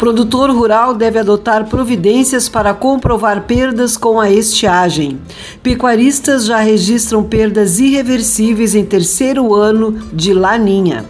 [0.00, 5.20] Produtor rural deve adotar providências para comprovar perdas com a estiagem.
[5.62, 11.04] Pecuaristas já registram perdas irreversíveis em terceiro ano de laninha.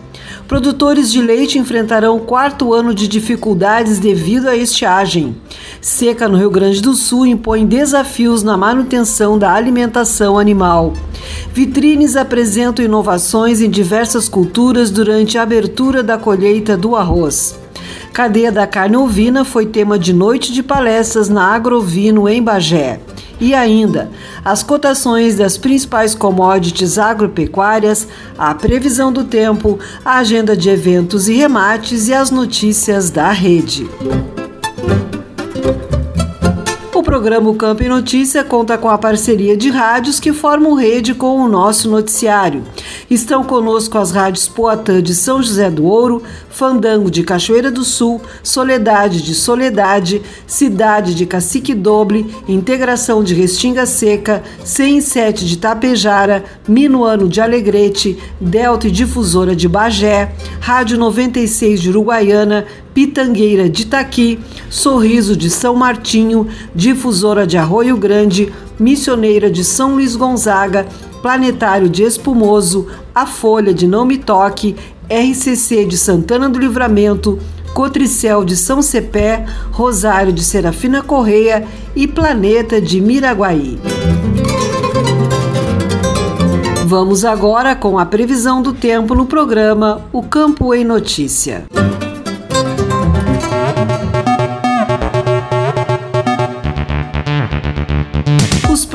[0.49, 5.37] Produtores de leite enfrentarão quarto ano de dificuldades devido à estiagem.
[5.81, 10.95] Seca no Rio Grande do Sul impõe desafios na manutenção da alimentação animal.
[11.55, 17.60] Vitrines apresentam inovações em diversas culturas durante a abertura da colheita do arroz.
[18.21, 23.01] Cadeia da carne ovina foi tema de noite de palestras na Agrovino em Bagé.
[23.41, 24.11] E ainda,
[24.45, 31.33] as cotações das principais commodities agropecuárias, a previsão do tempo, a agenda de eventos e
[31.33, 33.89] remates e as notícias da rede.
[37.01, 41.41] O programa Campo e Notícia conta com a parceria de rádios que formam rede com
[41.41, 42.63] o nosso noticiário.
[43.09, 48.21] Estão conosco as rádios Poatã de São José do Ouro, Fandango de Cachoeira do Sul,
[48.43, 57.29] Soledade de Soledade, Cidade de Cacique Doble, Integração de Restinga Seca, 107 de Tapejara, Minuano
[57.29, 65.37] de Alegrete, Delta e Difusora de Bagé, Rádio 96 de Uruguaiana, Pitangueira de Itaqui, Sorriso
[65.37, 70.87] de São Martinho, Difusora de Arroio Grande, Missioneira de São Luís Gonzaga,
[71.23, 74.75] Planetário de Espumoso, A Folha de Não Me Toque,
[75.11, 77.37] RCC de Santana do Livramento,
[77.75, 81.67] Cotricel de São Cepé, Rosário de Serafina Correia
[81.97, 83.81] e Planeta de Miraguaí.
[86.87, 91.67] Vamos agora com a previsão do tempo no programa O Campo em Notícia.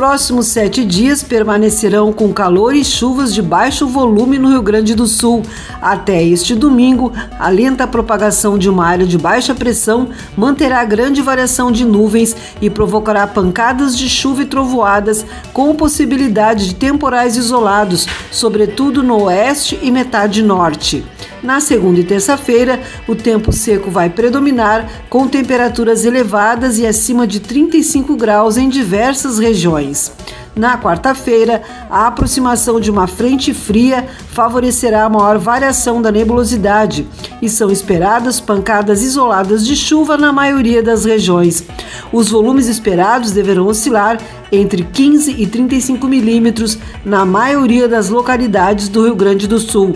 [0.07, 5.07] Próximos sete dias permanecerão com calor e chuvas de baixo volume no Rio Grande do
[5.07, 5.41] Sul.
[5.81, 11.71] Até este domingo, a lenta propagação de uma área de baixa pressão manterá grande variação
[11.71, 19.01] de nuvens e provocará pancadas de chuva e trovoadas, com possibilidade de temporais isolados, sobretudo
[19.01, 21.03] no oeste e metade norte.
[21.45, 27.39] Na segunda e terça-feira, o tempo seco vai predominar, com temperaturas elevadas e acima de
[27.39, 30.11] 35 graus em diversas regiões.
[30.55, 37.05] Na quarta-feira, a aproximação de uma frente fria favorecerá a maior variação da nebulosidade
[37.41, 41.63] e são esperadas pancadas isoladas de chuva na maioria das regiões.
[42.11, 44.17] Os volumes esperados deverão oscilar
[44.51, 49.95] entre 15 e 35 milímetros na maioria das localidades do Rio Grande do Sul.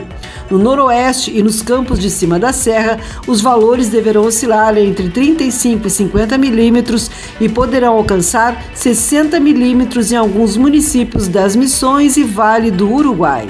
[0.49, 5.87] No noroeste e nos campos de cima da serra, os valores deverão oscilar entre 35
[5.87, 7.09] e 50 milímetros
[7.39, 13.47] e poderão alcançar 60 milímetros em alguns municípios das Missões e Vale do Uruguai.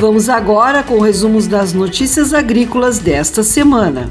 [0.00, 4.08] Vamos agora com resumos das notícias agrícolas desta semana.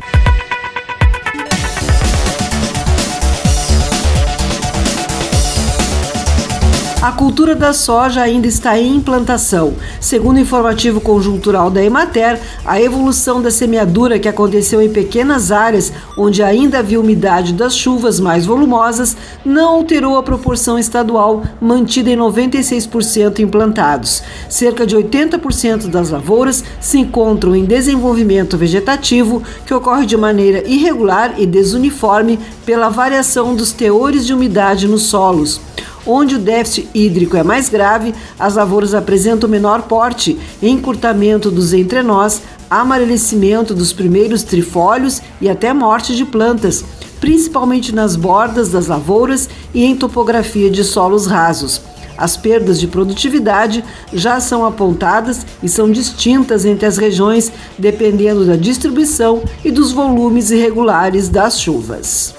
[7.08, 9.76] A cultura da soja ainda está em implantação.
[9.98, 15.94] Segundo o informativo conjuntural da Emater, a evolução da semeadura que aconteceu em pequenas áreas
[16.18, 19.16] onde ainda havia umidade das chuvas mais volumosas
[19.46, 24.22] não alterou a proporção estadual mantida em 96% implantados.
[24.50, 31.36] Cerca de 80% das lavouras se encontram em desenvolvimento vegetativo que ocorre de maneira irregular
[31.38, 35.62] e desuniforme pela variação dos teores de umidade nos solos.
[36.08, 42.42] Onde o déficit hídrico é mais grave, as lavouras apresentam menor porte, encurtamento dos entrenós,
[42.70, 46.86] amarelecimento dos primeiros trifólios e até morte de plantas,
[47.20, 51.82] principalmente nas bordas das lavouras e em topografia de solos rasos.
[52.18, 53.84] As perdas de produtividade
[54.14, 60.52] já são apontadas e são distintas entre as regiões, dependendo da distribuição e dos volumes
[60.52, 62.34] irregulares das chuvas.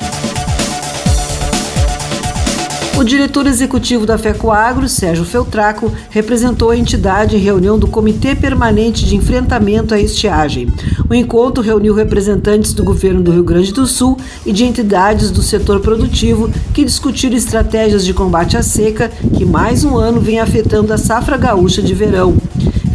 [2.98, 9.06] O diretor executivo da FECOAGRO, Sérgio Feltraco, representou a entidade em reunião do Comitê Permanente
[9.06, 10.66] de Enfrentamento à Estiagem.
[11.08, 15.42] O encontro reuniu representantes do governo do Rio Grande do Sul e de entidades do
[15.42, 20.92] setor produtivo que discutiram estratégias de combate à seca que mais um ano vem afetando
[20.92, 22.36] a safra gaúcha de verão.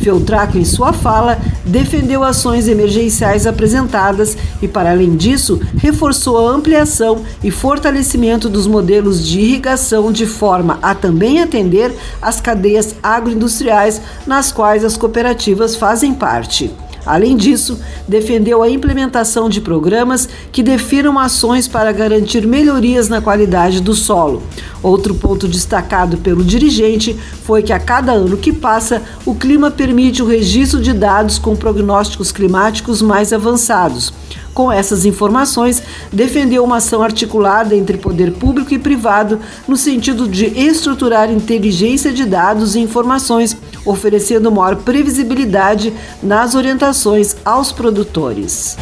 [0.03, 7.23] Feltraco, em sua fala, defendeu ações emergenciais apresentadas e, para além disso, reforçou a ampliação
[7.43, 14.51] e fortalecimento dos modelos de irrigação de forma a também atender as cadeias agroindustriais nas
[14.51, 16.73] quais as cooperativas fazem parte.
[17.05, 23.81] Além disso, defendeu a implementação de programas que definam ações para garantir melhorias na qualidade
[23.81, 24.41] do solo.
[24.81, 30.21] Outro ponto destacado pelo dirigente foi que a cada ano que passa, o clima permite
[30.21, 34.13] o registro de dados com prognósticos climáticos mais avançados.
[34.53, 40.45] Com essas informações, defendeu uma ação articulada entre poder público e privado no sentido de
[40.45, 48.77] estruturar inteligência de dados e informações, oferecendo maior previsibilidade nas orientações aos produtores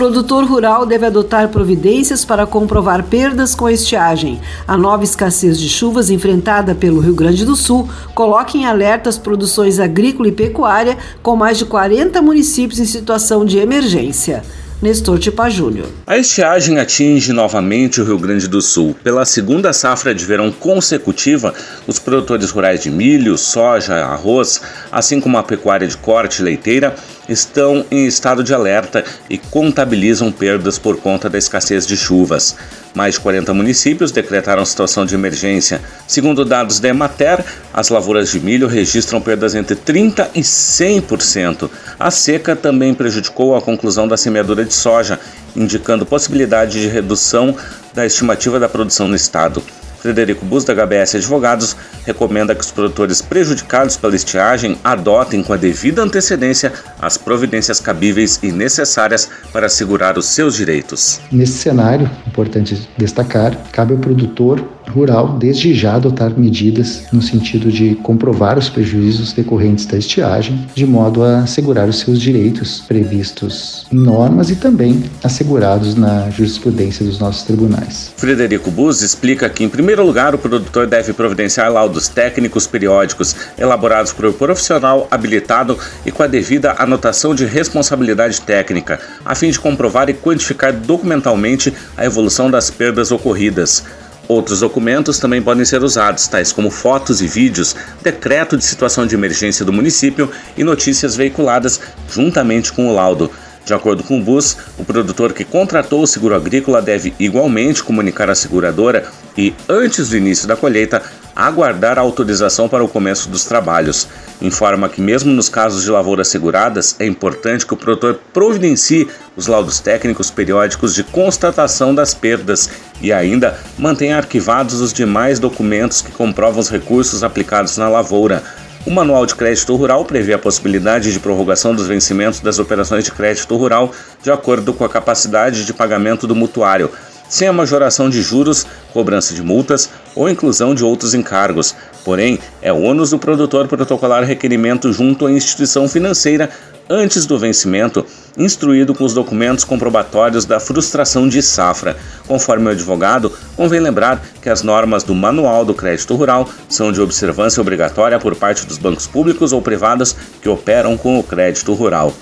[0.00, 4.40] produtor rural deve adotar providências para comprovar perdas com a estiagem.
[4.66, 9.18] A nova escassez de chuvas enfrentada pelo Rio Grande do Sul coloca em alerta as
[9.18, 14.42] produções agrícola e pecuária, com mais de 40 municípios em situação de emergência.
[14.82, 15.88] Nestor Tipa Júnior.
[16.06, 18.96] A estiagem atinge novamente o Rio Grande do Sul.
[19.04, 21.52] Pela segunda safra de verão consecutiva,
[21.86, 26.94] os produtores rurais de milho, soja, arroz, assim como a pecuária de corte leiteira,
[27.30, 32.56] estão em estado de alerta e contabilizam perdas por conta da escassez de chuvas.
[32.92, 35.80] Mais de 40 municípios decretaram situação de emergência.
[36.08, 41.70] Segundo dados da Emater, as lavouras de milho registram perdas entre 30% e 100%.
[41.98, 45.20] A seca também prejudicou a conclusão da semeadura de soja,
[45.54, 47.54] indicando possibilidade de redução
[47.94, 49.62] da estimativa da produção no estado.
[50.00, 55.56] Frederico Bus, da HBS Advogados, recomenda que os produtores prejudicados pela estiagem adotem com a
[55.56, 61.20] devida antecedência as providências cabíveis e necessárias para assegurar os seus direitos.
[61.30, 67.94] Nesse cenário, importante destacar, cabe ao produtor rural desde já adotar medidas no sentido de
[67.96, 73.96] comprovar os prejuízos decorrentes da estiagem, de modo a assegurar os seus direitos previstos em
[73.96, 78.12] normas e também assegurados na jurisprudência dos nossos tribunais.
[78.16, 84.12] Frederico Bus explica que, em primeiro lugar, o produtor deve providenciar laudos técnicos periódicos elaborados
[84.12, 90.08] por profissional habilitado e com a devida anotação de responsabilidade técnica, a fim de comprovar
[90.10, 93.84] e quantificar documentalmente a evolução das perdas ocorridas.
[94.30, 99.16] Outros documentos também podem ser usados, tais como fotos e vídeos, decreto de situação de
[99.16, 103.28] emergência do município e notícias veiculadas juntamente com o laudo.
[103.64, 108.28] De acordo com o BUS, o produtor que contratou o seguro agrícola deve igualmente comunicar
[108.30, 109.04] à seguradora
[109.36, 111.02] e, antes do início da colheita,
[111.34, 114.08] aguardar a autorização para o começo dos trabalhos.
[114.42, 119.46] Informa que, mesmo nos casos de lavouras seguradas, é importante que o produtor providencie os
[119.46, 126.10] laudos técnicos periódicos de constatação das perdas e ainda mantenha arquivados os demais documentos que
[126.10, 128.42] comprovam os recursos aplicados na lavoura.
[128.86, 133.12] O Manual de Crédito Rural prevê a possibilidade de prorrogação dos vencimentos das operações de
[133.12, 136.90] crédito rural de acordo com a capacidade de pagamento do mutuário.
[137.30, 141.74] Sem a majoração de juros, cobrança de multas ou inclusão de outros encargos.
[142.04, 146.50] Porém, é ônus do produtor protocolar requerimento junto à instituição financeira
[146.90, 148.04] antes do vencimento,
[148.36, 151.96] instruído com os documentos comprobatórios da frustração de safra.
[152.26, 157.00] Conforme o advogado, convém lembrar que as normas do Manual do Crédito Rural são de
[157.00, 162.12] observância obrigatória por parte dos bancos públicos ou privados que operam com o crédito rural.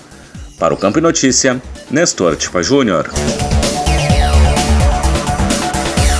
[0.59, 3.09] Para o Campo e Notícia, Nestor Tipa Júnior.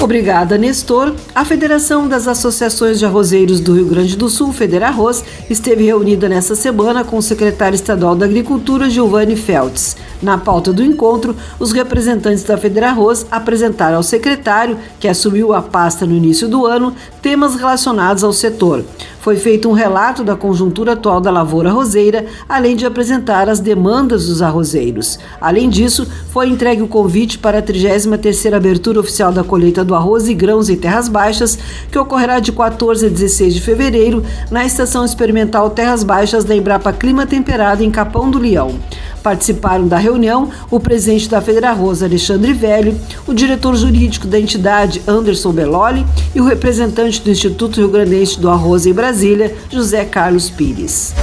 [0.01, 1.13] Obrigada, Nestor.
[1.35, 6.55] A Federação das Associações de Arrozeiros do Rio Grande do Sul, Federarroz, esteve reunida nesta
[6.55, 9.97] semana com o secretário estadual da Agricultura, Giovanni Feltz.
[10.21, 16.05] Na pauta do encontro, os representantes da Federarroz apresentaram ao secretário, que assumiu a pasta
[16.05, 18.85] no início do ano, temas relacionados ao setor.
[19.19, 24.27] Foi feito um relato da conjuntura atual da lavoura roseira, além de apresentar as demandas
[24.27, 25.19] dos arrozeiros.
[25.41, 30.29] Além disso, foi entregue o convite para a 33ª abertura oficial da colheita do arroz
[30.29, 31.59] e grãos em terras baixas,
[31.91, 36.93] que ocorrerá de 14 a 16 de fevereiro na Estação Experimental Terras Baixas da Embrapa
[36.93, 38.79] Clima Temperado em Capão do Leão.
[39.21, 45.51] Participaram da reunião o presidente da Federarroz, Alexandre Velho, o diretor jurídico da entidade, Anderson
[45.51, 51.13] Belloli, e o representante do Instituto Rio Grandense do Arroz em Brasília, José Carlos Pires.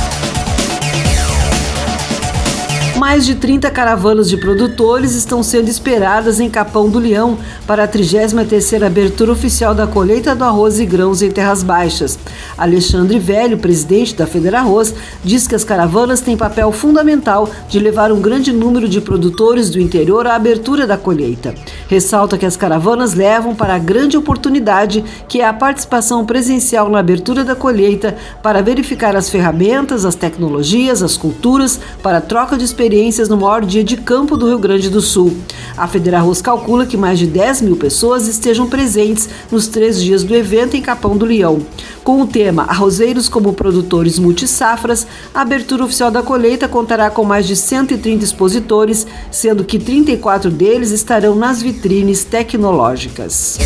[3.07, 7.89] Mais de 30 caravanas de produtores estão sendo esperadas em Capão do Leão para a
[7.89, 12.19] 33ª abertura oficial da colheita do arroz e grãos em terras baixas.
[12.59, 18.21] Alexandre Velho, presidente da Federarroz, diz que as caravanas têm papel fundamental de levar um
[18.21, 21.55] grande número de produtores do interior à abertura da colheita.
[21.89, 26.99] Ressalta que as caravanas levam para a grande oportunidade que é a participação presencial na
[26.99, 32.96] abertura da colheita para verificar as ferramentas, as tecnologias, as culturas, para troca de experiências
[32.97, 35.37] experiências no maior dia de campo do Rio Grande do Sul.
[35.77, 40.35] A Federarroz calcula que mais de 10 mil pessoas estejam presentes nos três dias do
[40.35, 41.61] evento em Capão do Leão.
[42.03, 47.47] Com o tema Arrozeiros como produtores multisafras, a abertura oficial da colheita contará com mais
[47.47, 53.59] de 130 expositores, sendo que 34 deles estarão nas vitrines tecnológicas.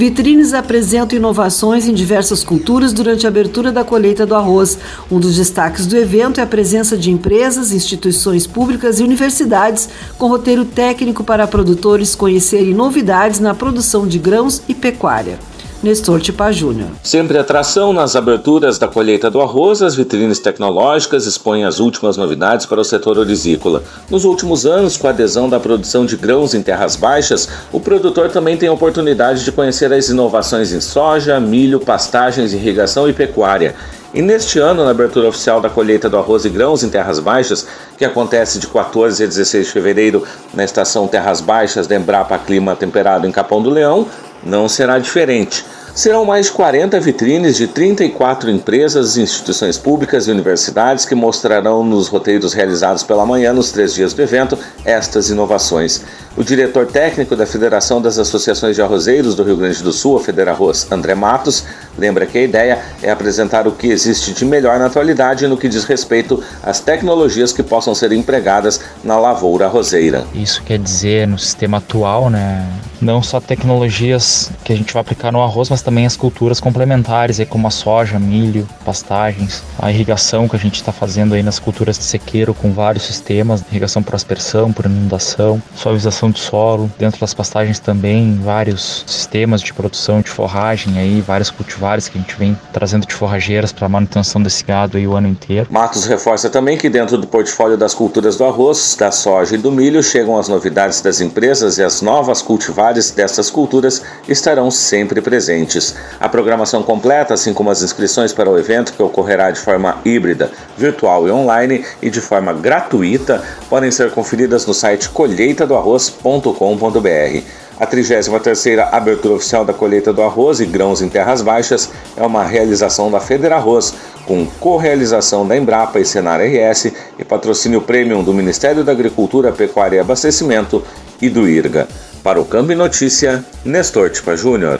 [0.00, 4.78] Vitrines apresentam inovações em diversas culturas durante a abertura da colheita do arroz.
[5.10, 10.26] Um dos destaques do evento é a presença de empresas, instituições públicas e universidades com
[10.26, 15.38] roteiro técnico para produtores conhecerem novidades na produção de grãos e pecuária.
[15.82, 16.90] Nestor Tipa Júnior.
[17.02, 22.66] Sempre atração nas aberturas da colheita do arroz, as vitrines tecnológicas expõem as últimas novidades
[22.66, 23.82] para o setor orizícola.
[24.10, 28.28] Nos últimos anos, com a adesão da produção de grãos em terras baixas, o produtor
[28.28, 33.74] também tem a oportunidade de conhecer as inovações em soja, milho, pastagens, irrigação e pecuária.
[34.12, 37.66] E neste ano, na abertura oficial da colheita do arroz e grãos em Terras Baixas,
[37.96, 42.74] que acontece de 14 a 16 de fevereiro na estação Terras Baixas da Embrapa Clima
[42.74, 44.08] Temperado em Capão do Leão,
[44.42, 45.64] não será diferente.
[45.94, 52.52] Serão mais 40 vitrines de 34 empresas, instituições públicas e universidades que mostrarão nos roteiros
[52.52, 56.02] realizados pela manhã, nos três dias do evento, estas inovações.
[56.36, 60.20] O diretor técnico da Federação das Associações de Arrozeiros do Rio Grande do Sul, a
[60.20, 61.64] Federarroz, André Matos,
[61.98, 65.68] lembra que a ideia é apresentar o que existe de melhor na atualidade no que
[65.68, 70.24] diz respeito às tecnologias que possam ser empregadas na lavoura arrozeira.
[70.32, 72.64] Isso quer dizer, no sistema atual, né,
[73.00, 77.40] não só tecnologias que a gente vai aplicar no arroz, mas também as culturas complementares,
[77.40, 81.58] aí, como a soja, milho, pastagens, a irrigação que a gente está fazendo aí nas
[81.58, 87.20] culturas de sequeiro com vários sistemas, irrigação por aspersão, por inundação, suavização de solo, dentro
[87.20, 92.36] das pastagens também vários sistemas de produção de forragem aí, vários cultivares que a gente
[92.36, 95.66] vem trazendo de forrageiras para manutenção desse gado aí o ano inteiro.
[95.70, 99.70] Matos reforça também que dentro do portfólio das culturas do arroz, da soja e do
[99.70, 105.69] milho chegam as novidades das empresas e as novas cultivares dessas culturas estarão sempre presentes.
[106.18, 110.50] A programação completa, assim como as inscrições para o evento, que ocorrerá de forma híbrida,
[110.76, 117.60] virtual e online e de forma gratuita, podem ser conferidas no site colheitadoarroz.com.br.
[117.80, 122.44] A 33ª abertura oficial da colheita do arroz e grãos em terras baixas é uma
[122.44, 123.94] realização da Federarroz,
[124.26, 129.96] com co-realização da Embrapa e Senar RS e patrocínio premium do Ministério da Agricultura, Pecuária
[129.96, 130.84] e Abastecimento
[131.22, 131.88] e do IRGA.
[132.22, 134.78] Para o Câmbio Notícia, Nestor Tipa Júnior.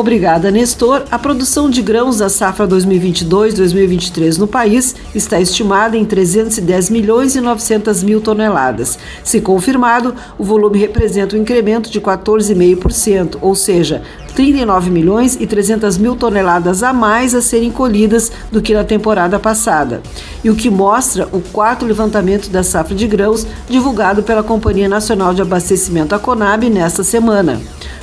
[0.00, 1.04] Obrigada, Nestor.
[1.10, 7.40] A produção de grãos da safra 2022-2023 no país está estimada em 310 milhões e
[7.42, 8.98] 900 mil toneladas.
[9.22, 14.00] Se confirmado, o volume representa um incremento de 14,5%, ou seja,
[14.34, 19.38] 39 milhões e 300 mil toneladas a mais a serem colhidas do que na temporada
[19.38, 20.00] passada.
[20.42, 25.34] E o que mostra o quarto levantamento da safra de grãos divulgado pela Companhia Nacional
[25.34, 27.60] de Abastecimento, a Conab, nesta semana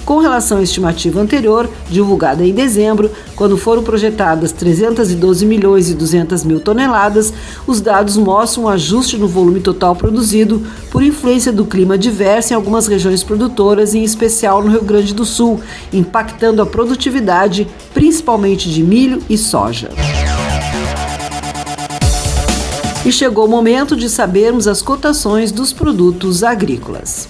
[0.08, 6.46] com relação à estimativa anterior, divulgada em dezembro, quando foram projetadas 312 milhões e 200
[6.46, 7.34] mil toneladas,
[7.68, 12.56] os dados mostram um ajuste no volume total produzido por influência do clima diverso em
[12.56, 15.60] algumas regiões produtoras, em especial no Rio Grande do Sul,
[15.92, 19.90] impactando a produtividade, principalmente de milho e soja.
[23.06, 27.28] E chegou o momento de sabermos as cotações dos produtos agrícolas.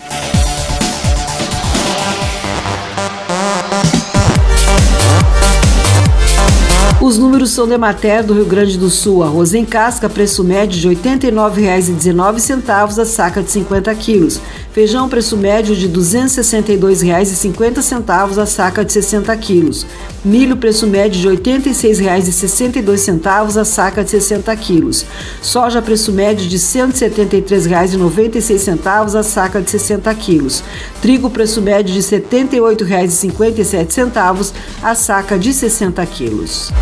[7.07, 9.23] Os números são de matéria do Rio Grande do Sul.
[9.23, 14.41] Arroz em casca, preço médio de R$ 89,19 a saca de 50 quilos.
[14.73, 19.85] Feijão, preço médio de R$ 262,50 a saca de 60 quilos.
[20.27, 25.05] Milho, preço médio de R$ 86,62 a saca de 60 quilos.
[25.41, 30.61] Soja, preço médio de R$ 173,96 a saca de 60 quilos.
[31.01, 34.51] Trigo, preço médio de R$ 78,57
[34.83, 36.73] a saca de 60 quilos.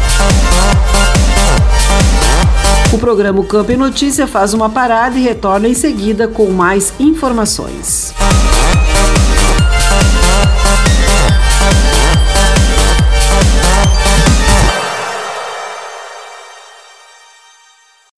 [2.92, 8.12] O programa Campo em Notícia faz uma parada e retorna em seguida com mais informações.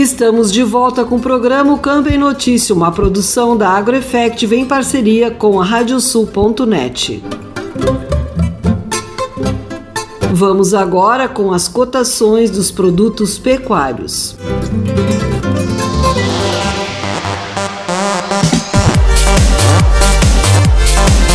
[0.00, 5.30] Estamos de volta com o programa Campo em Notícia, uma produção da AgroEffect em parceria
[5.30, 7.22] com a Radiosul.net.
[10.32, 14.38] Vamos agora com as cotações dos produtos pecuários.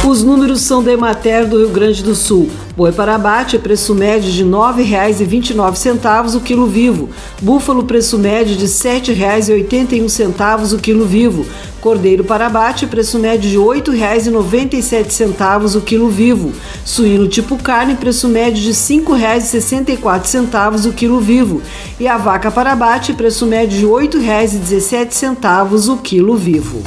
[0.03, 2.49] Os números são da Emater do Rio Grande do Sul.
[2.77, 7.09] Boi para abate, preço médio de R$ 9,29 o quilo vivo.
[7.41, 11.45] Búfalo, preço médio de R$ 7,81 o quilo vivo.
[11.79, 16.51] Cordeiro para abate, preço médio de R$ 8,97 o quilo vivo.
[16.83, 21.61] Suíno tipo carne, preço médio de R$ 5,64 o quilo vivo.
[21.97, 26.83] E a vaca para abate, preço médio de R$ 8,17 o quilo vivo.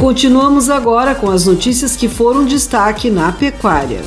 [0.00, 4.00] Continuamos agora com as notícias que foram destaque na pecuária.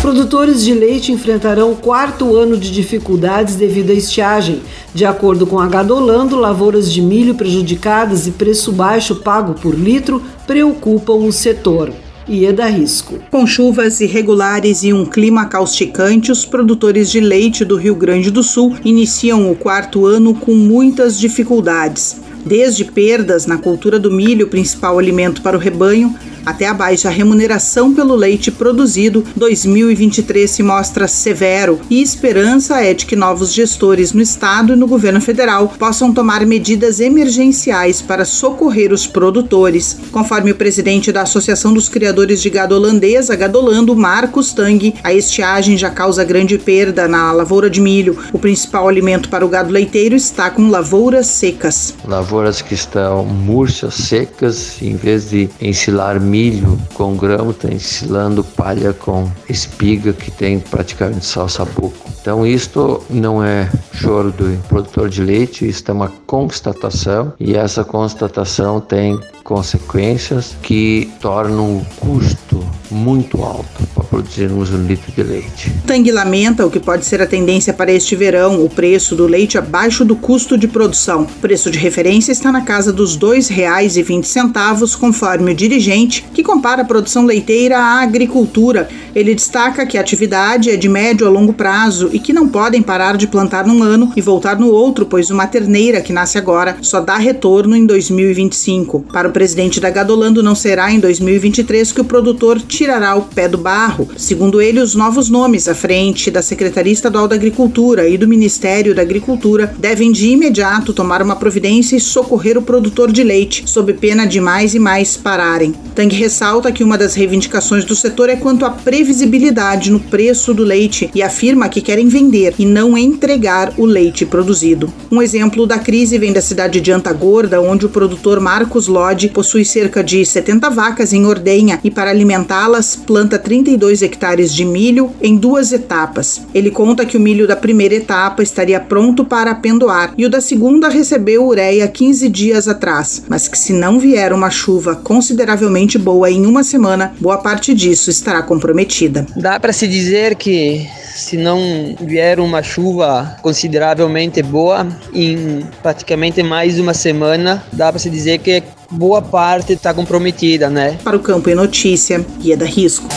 [0.00, 4.62] Produtores de leite enfrentarão quarto ano de dificuldades devido à estiagem.
[4.94, 10.22] De acordo com a Gadolando, lavouras de milho prejudicadas e preço baixo pago por litro
[10.46, 11.92] preocupam o setor
[12.28, 13.18] e é da risco.
[13.30, 18.42] Com chuvas irregulares e um clima causticante, os produtores de leite do Rio Grande do
[18.42, 22.20] Sul iniciam o quarto ano com muitas dificuldades.
[22.44, 26.14] Desde perdas na cultura do milho, principal alimento para o rebanho,
[26.44, 33.06] até a baixa remuneração pelo leite produzido, 2023 se mostra severo e esperança é de
[33.06, 38.92] que novos gestores no estado e no governo federal possam tomar medidas emergenciais para socorrer
[38.92, 39.98] os produtores.
[40.10, 45.76] Conforme o presidente da Associação dos Criadores de Gado Holandesa, Gadolando, Marcos Tang, a estiagem
[45.76, 48.18] já causa grande perda na lavoura de milho.
[48.32, 51.94] O principal alimento para o gado leiteiro está com lavouras secas.
[52.06, 58.92] Lavouras que estão murchas, secas, em vez de ensilar milho com grão, está ensilando palha
[58.92, 62.08] com espiga, que tem praticamente só sabuco.
[62.20, 67.82] Então, isto não é choro do produtor de leite, isto é uma constatação e essa
[67.84, 75.72] constatação tem consequências que tornam o custo muito alto para produzirmos um litro de leite.
[75.86, 79.56] Tang lamenta o que pode ser a tendência para este verão, o preço do leite
[79.56, 81.22] abaixo do custo de produção.
[81.22, 86.82] O preço de referência está na casa dos R$ 2,20, conforme o dirigente, que compara
[86.82, 88.88] a produção leiteira à agricultura.
[89.14, 92.82] Ele destaca que a atividade é de médio a longo prazo e que não podem
[92.82, 96.76] parar de plantar num ano e voltar no outro, pois uma terneira que nasce agora
[96.82, 99.06] só dá retorno em 2025.
[99.12, 103.48] Para o presidente da Gadolando, não será em 2023 que o produtor tirará o pé
[103.48, 104.08] do barro.
[104.16, 108.94] Segundo ele, os novos nomes à frente da Secretaria Estadual da Agricultura e do Ministério
[108.94, 113.92] da Agricultura devem de imediato tomar uma providência e socorrer o produtor de leite, sob
[113.94, 115.74] pena de mais e mais pararem.
[116.08, 120.64] Tang ressalta que uma das reivindicações do setor é quanto à previsibilidade no preço do
[120.64, 124.90] leite e afirma que querem vender e não entregar o leite produzido.
[125.10, 129.64] Um exemplo da crise vem da cidade de Antagorda, onde o produtor Marcos Lodi possui
[129.64, 135.36] cerca de 70 vacas em ordenha e, para alimentá-las, planta 32 hectares de milho em
[135.36, 136.40] duas etapas.
[136.54, 140.40] Ele conta que o milho da primeira etapa estaria pronto para pendoar e o da
[140.40, 146.30] segunda recebeu ureia 15 dias atrás, mas que se não vier uma chuva consideravelmente boa
[146.30, 149.26] em uma semana, boa parte disso estará comprometida.
[149.36, 156.78] Dá para se dizer que se não vier uma chuva consideravelmente boa, em praticamente mais
[156.78, 160.96] uma semana, dá para se dizer que boa parte está comprometida, né?
[161.02, 163.08] Para o Campo em Notícia, Guia da Risco.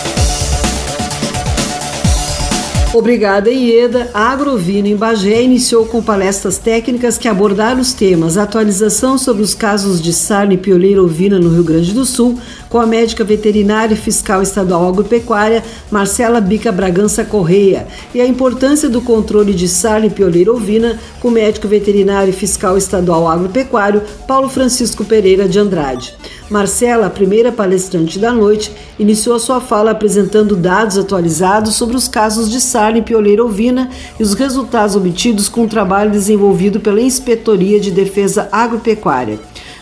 [2.94, 4.10] Obrigada, Ieda.
[4.14, 9.54] A Agrovina em Bagé iniciou com palestras técnicas que abordaram os temas atualização sobre os
[9.56, 13.94] casos de sarna e pioleira ovina no Rio Grande do Sul, com a médica veterinária
[13.94, 20.08] e fiscal estadual agropecuária Marcela Bica Bragança Correia, e a importância do controle de sarna
[20.08, 25.58] e pioleira ovina com o médico veterinário e fiscal estadual agropecuário Paulo Francisco Pereira de
[25.58, 26.14] Andrade.
[26.52, 32.52] Marcela, a primeira palestrante da noite, iniciou sua fala apresentando dados atualizados sobre os casos
[32.52, 37.80] de sarna e pioleira ovina e os resultados obtidos com o trabalho desenvolvido pela Inspetoria
[37.80, 39.40] de Defesa Agropecuária.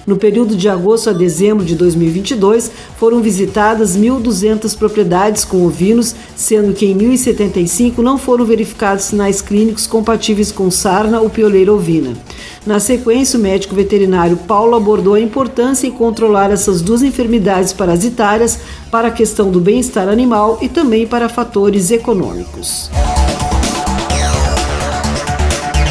[0.10, 6.74] No período de agosto a dezembro de 2022, foram visitadas 1.200 propriedades com ovinos, sendo
[6.74, 12.18] que em 1.075 não foram verificados sinais clínicos compatíveis com sarna ou pioleira ovina.
[12.66, 18.58] Na sequência, o médico veterinário Paulo abordou a importância em controlar essas duas enfermidades parasitárias
[18.90, 22.90] para a questão do bem-estar animal e também para fatores econômicos.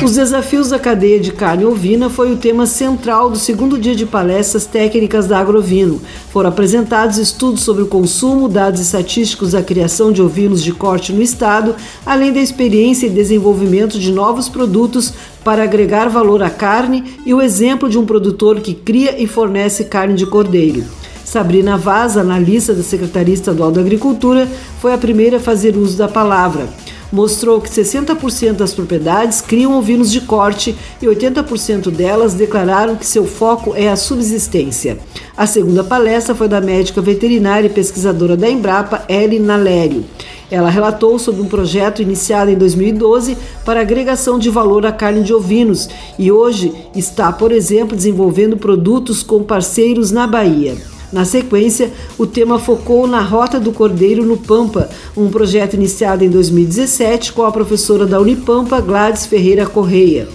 [0.01, 4.07] Os desafios da cadeia de carne ovina foi o tema central do segundo dia de
[4.07, 6.01] palestras técnicas da Agrovino.
[6.31, 11.21] Foram apresentados estudos sobre o consumo, dados estatísticos da criação de ovinos de corte no
[11.21, 11.75] estado,
[12.07, 17.43] além da experiência e desenvolvimento de novos produtos para agregar valor à carne e o
[17.43, 20.85] exemplo de um produtor que cria e fornece carne de cordeiro.
[21.25, 24.49] Sabrina Vaz, analista da Secretaria Estadual da Agricultura,
[24.81, 26.69] foi a primeira a fazer uso da palavra
[27.13, 33.27] mostrou que 60% das propriedades criam ovinos de corte e 80% delas declararam que seu
[33.27, 34.99] foco é a subsistência.
[35.37, 40.05] A segunda palestra foi da médica veterinária e pesquisadora da Embrapa, Ellen Nalério.
[40.51, 45.35] Ela relatou sobre um projeto iniciado em 2012 para agregação de valor à carne de
[45.35, 50.98] ovinos e hoje está, por exemplo, desenvolvendo produtos com parceiros na Bahia.
[51.13, 56.29] Na sequência, o tema focou na Rota do Cordeiro no Pampa, um projeto iniciado em
[56.29, 60.29] 2017 com a professora da Unipampa, Gladys Ferreira Correia.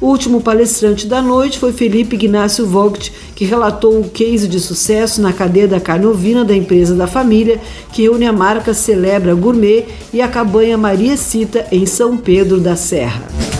[0.00, 5.20] O último palestrante da noite foi Felipe Ignácio Vogt, que relatou o case de sucesso
[5.22, 7.60] na cadeia da carne ovina da empresa da família,
[7.92, 12.76] que reúne a marca Celebra Gourmet e a cabanha Maria Cita em São Pedro da
[12.76, 13.53] Serra.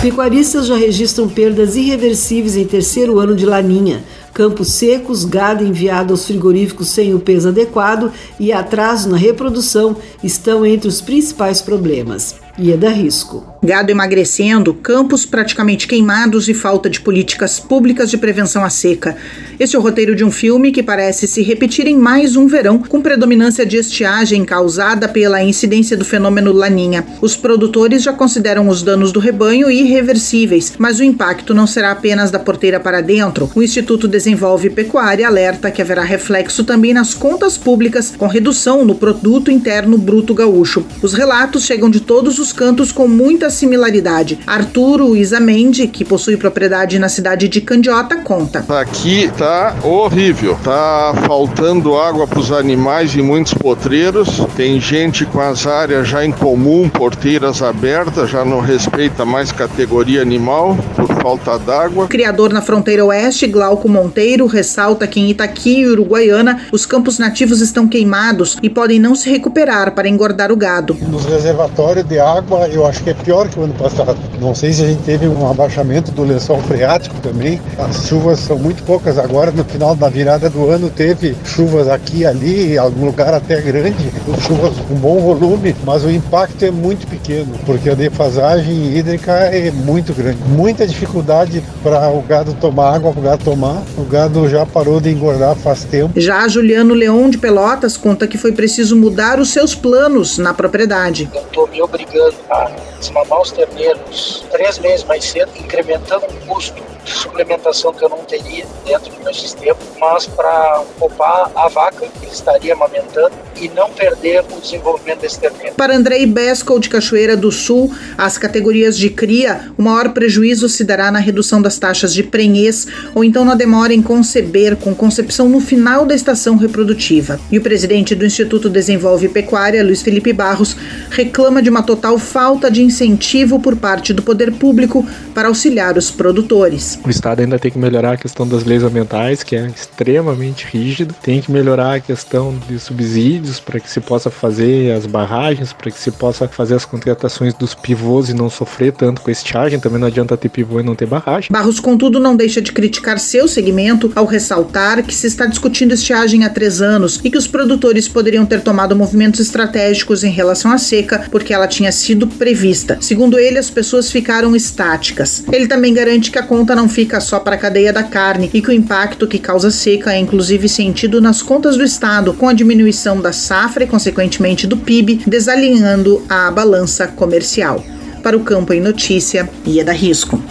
[0.00, 4.04] Pecuaristas já registram perdas irreversíveis em terceiro ano de laninha.
[4.32, 10.64] Campos secos, gado enviado aos frigoríficos sem o peso adequado e atraso na reprodução estão
[10.64, 12.36] entre os principais problemas.
[12.58, 13.46] Ieda Risco.
[13.62, 19.16] Gado emagrecendo, campos praticamente queimados e falta de políticas públicas de prevenção à seca.
[19.58, 22.78] Este é o roteiro de um filme que parece se repetir em mais um verão,
[22.78, 27.04] com predominância de estiagem causada pela incidência do fenômeno Laninha.
[27.20, 32.30] Os produtores já consideram os danos do rebanho irreversíveis, mas o impacto não será apenas
[32.30, 33.50] da porteira para dentro.
[33.54, 38.94] O Instituto Desenvolve Pecuária alerta que haverá reflexo também nas contas públicas, com redução no
[38.94, 40.84] produto interno bruto gaúcho.
[41.02, 44.38] Os relatos chegam de todos os os cantos com muita similaridade.
[44.46, 48.64] Arturo Isamendi, que possui propriedade na cidade de Candiota, conta.
[48.68, 54.46] Aqui tá horrível, tá faltando água para os animais e muitos potreiros.
[54.56, 60.22] Tem gente com as áreas já em comum, porteiras abertas, já não respeita mais categoria
[60.22, 62.08] animal por falta d'água.
[62.08, 67.60] Criador na fronteira oeste, Glauco Monteiro, ressalta que em Itaqui e Uruguaiana os campos nativos
[67.60, 70.96] estão queimados e podem não se recuperar para engordar o gado.
[71.08, 72.37] Nos reservatórios de água,
[72.72, 74.16] eu acho que é pior que o ano passado.
[74.40, 77.60] Não sei se a gente teve um abaixamento do lençol freático também.
[77.78, 79.50] As chuvas são muito poucas agora.
[79.50, 83.60] No final da virada do ano teve chuvas aqui e ali, em algum lugar até
[83.60, 84.10] grande,
[84.44, 89.70] chuvas com bom volume, mas o impacto é muito pequeno, porque a defasagem hídrica é
[89.70, 90.38] muito grande.
[90.48, 93.82] Muita dificuldade para o gado tomar água, para o gado tomar.
[93.96, 96.20] O gado já parou de engordar faz tempo.
[96.20, 101.30] Já Juliano Leão de Pelotas conta que foi preciso mudar os seus planos na propriedade.
[101.32, 102.17] Eu estou me obrigando
[102.50, 108.08] a desmamar os terneiros três meses mais cedo, incrementando o custo de suplementação que eu
[108.08, 113.68] não teria dentro do meu sistema, mas para poupar a vaca que estaria amamentando e
[113.70, 115.74] não perder o desenvolvimento desse terneiro.
[115.74, 120.84] Para Andrei Besco de Cachoeira do Sul, as categorias de cria, o maior prejuízo se
[120.84, 125.48] dará na redução das taxas de prenhez ou então na demora em conceber, com concepção
[125.48, 127.40] no final da estação reprodutiva.
[127.50, 130.76] E o presidente do Instituto Desenvolve Pecuária, Luiz Felipe Barros,
[131.10, 136.12] reclama de uma total falta de incentivo por parte do poder público para auxiliar os
[136.12, 136.98] produtores.
[137.04, 141.12] O Estado ainda tem que melhorar a questão das leis ambientais, que é extremamente rígido,
[141.20, 145.90] tem que melhorar a questão de subsídios para que se possa fazer as barragens, para
[145.90, 149.80] que se possa fazer as contratações dos pivôs e não sofrer tanto com a estiagem.
[149.80, 151.48] Também não adianta ter pivô e não ter barragem.
[151.50, 156.44] Barros, contudo, não deixa de criticar seu segmento ao ressaltar que se está discutindo estiagem
[156.44, 160.78] há três anos e que os produtores poderiam ter tomado movimentos estratégicos em relação à
[160.78, 162.98] seca, porque ela tinha sido prevista.
[163.00, 165.44] Segundo ele, as pessoas ficaram estáticas.
[165.52, 168.62] Ele também garante que a conta não fica só para a cadeia da carne e
[168.62, 172.52] que o impacto que causa seca é inclusive sentido nas contas do Estado, com a
[172.52, 177.84] diminuição da safra e, consequentemente, do PIB, desalinhando a balança comercial.
[178.22, 180.42] Para o Campo em Notícia, Ieda Risco.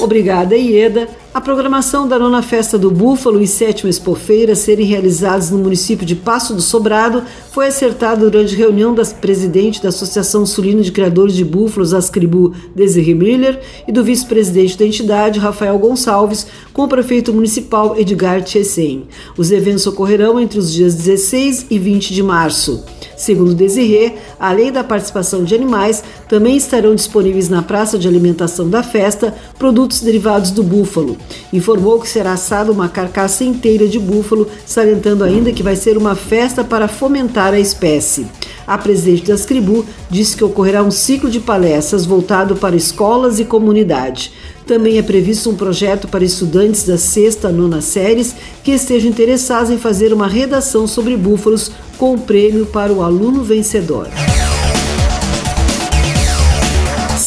[0.00, 1.08] Obrigada, Ieda.
[1.38, 6.16] A programação da nona festa do Búfalo e sétima expofeira serem realizadas no município de
[6.16, 7.22] Passo do Sobrado
[7.52, 13.14] foi acertada durante reunião das presidente da Associação Sulina de Criadores de Búfalos, Ascribu Desiree
[13.14, 19.06] Miller, e do vice-presidente da entidade, Rafael Gonçalves, com o prefeito municipal Edgar Tchessem.
[19.36, 22.82] Os eventos ocorrerão entre os dias 16 e 20 de março.
[23.16, 28.82] Segundo Desirê, além da participação de animais, também estarão disponíveis na praça de alimentação da
[28.82, 31.16] festa produtos derivados do búfalo.
[31.52, 36.14] Informou que será assada uma carcaça inteira de búfalo, salientando ainda que vai ser uma
[36.14, 38.26] festa para fomentar a espécie.
[38.66, 43.44] A presidente das Cribu disse que ocorrerá um ciclo de palestras voltado para escolas e
[43.44, 44.30] comunidade.
[44.66, 49.78] Também é previsto um projeto para estudantes da sexta, nona séries que estejam interessados em
[49.78, 54.08] fazer uma redação sobre búfalos com o prêmio para o aluno vencedor.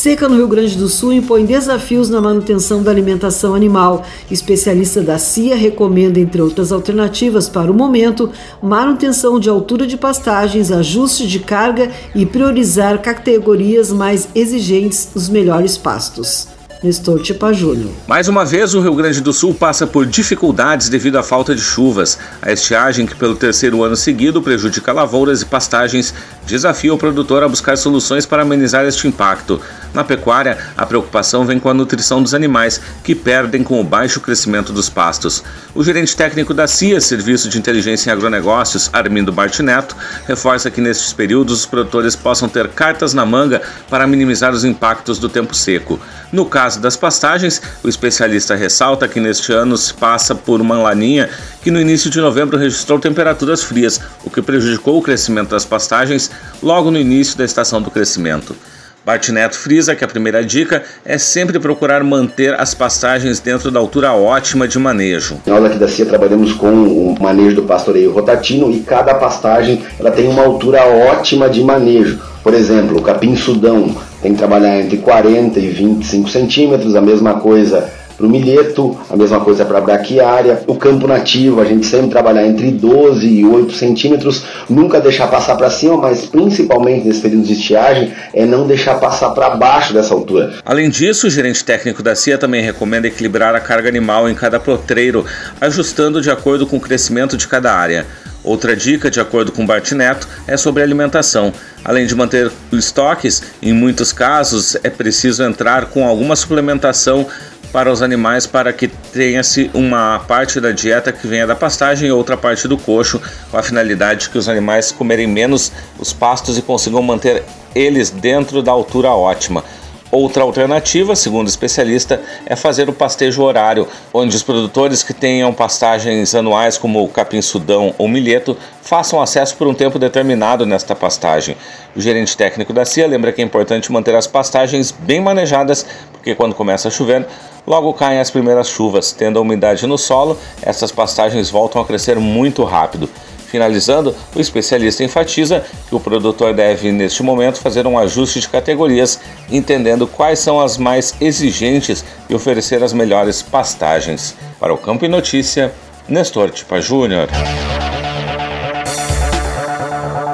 [0.01, 4.03] Seca no Rio Grande do Sul impõe desafios na manutenção da alimentação animal.
[4.31, 8.31] Especialista da CIA recomenda, entre outras alternativas para o momento,
[8.63, 15.77] manutenção de altura de pastagens, ajuste de carga e priorizar categorias mais exigentes os melhores
[15.77, 16.47] pastos.
[16.83, 17.91] Nestor Tipa Júnior.
[18.07, 21.61] Mais uma vez, o Rio Grande do Sul passa por dificuldades devido à falta de
[21.61, 22.17] chuvas.
[22.41, 26.11] A estiagem, que pelo terceiro ano seguido prejudica lavouras e pastagens,
[26.51, 29.61] desafia o produtor a buscar soluções para amenizar este impacto.
[29.93, 34.19] Na pecuária, a preocupação vem com a nutrição dos animais, que perdem com o baixo
[34.19, 35.43] crescimento dos pastos.
[35.73, 39.95] O gerente técnico da CIA, Serviço de Inteligência em Agronegócios, Armindo Bartineto,
[40.27, 45.19] reforça que nestes períodos os produtores possam ter cartas na manga para minimizar os impactos
[45.19, 45.99] do tempo seco.
[46.33, 51.29] No caso das pastagens, o especialista ressalta que neste ano se passa por uma laninha
[51.63, 56.31] que no início de novembro registrou temperaturas frias, o que prejudicou o crescimento das pastagens
[56.61, 58.55] logo no início da estação do crescimento.
[59.03, 64.13] Bartineto frisa que a primeira dica é sempre procurar manter as pastagens dentro da altura
[64.13, 65.41] ótima de manejo.
[65.47, 70.11] Nós aqui da CIA trabalhamos com o manejo do pastoreio rotatino e cada pastagem ela
[70.11, 72.19] tem uma altura ótima de manejo.
[72.43, 77.35] Por exemplo, o capim sudão tem que trabalhar entre 40 e 25 centímetros, a mesma
[77.35, 77.89] coisa
[78.21, 80.61] para o milheto, a mesma coisa para a braquiária.
[80.67, 85.55] O campo nativo, a gente sempre trabalhar entre 12 e 8 centímetros, nunca deixar passar
[85.55, 90.13] para cima, mas principalmente nesse período de estiagem, é não deixar passar para baixo dessa
[90.13, 90.53] altura.
[90.63, 94.59] Além disso, o gerente técnico da CIA também recomenda equilibrar a carga animal em cada
[94.59, 95.25] potreiro,
[95.59, 98.05] ajustando de acordo com o crescimento de cada área.
[98.43, 101.53] Outra dica, de acordo com Bart Neto, é sobre alimentação.
[101.85, 107.27] Além de manter estoques, em muitos casos é preciso entrar com alguma suplementação
[107.71, 112.11] para os animais para que tenha-se uma parte da dieta que venha da pastagem e
[112.11, 116.57] outra parte do coxo, com a finalidade de que os animais comerem menos os pastos
[116.57, 119.63] e consigam manter eles dentro da altura ótima.
[120.11, 125.53] Outra alternativa, segundo o especialista, é fazer o pastejo horário, onde os produtores que tenham
[125.53, 131.55] pastagens anuais como capim-sudão ou milheto façam acesso por um tempo determinado nesta pastagem.
[131.95, 136.35] O gerente técnico da CIA lembra que é importante manter as pastagens bem manejadas, porque
[136.35, 137.25] quando começa a chover,
[137.65, 139.11] logo caem as primeiras chuvas.
[139.11, 143.09] Tendo a umidade no solo, essas pastagens voltam a crescer muito rápido.
[143.51, 149.19] Finalizando, o especialista enfatiza que o produtor deve, neste momento, fazer um ajuste de categorias,
[149.49, 154.35] entendendo quais são as mais exigentes e oferecer as melhores pastagens.
[154.57, 155.73] Para o Campo e Notícia,
[156.07, 157.27] Nestor Tipa Júnior.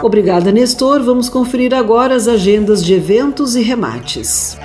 [0.03, 1.01] Obrigada, Nestor.
[1.01, 4.57] Vamos conferir agora as agendas de eventos e remates.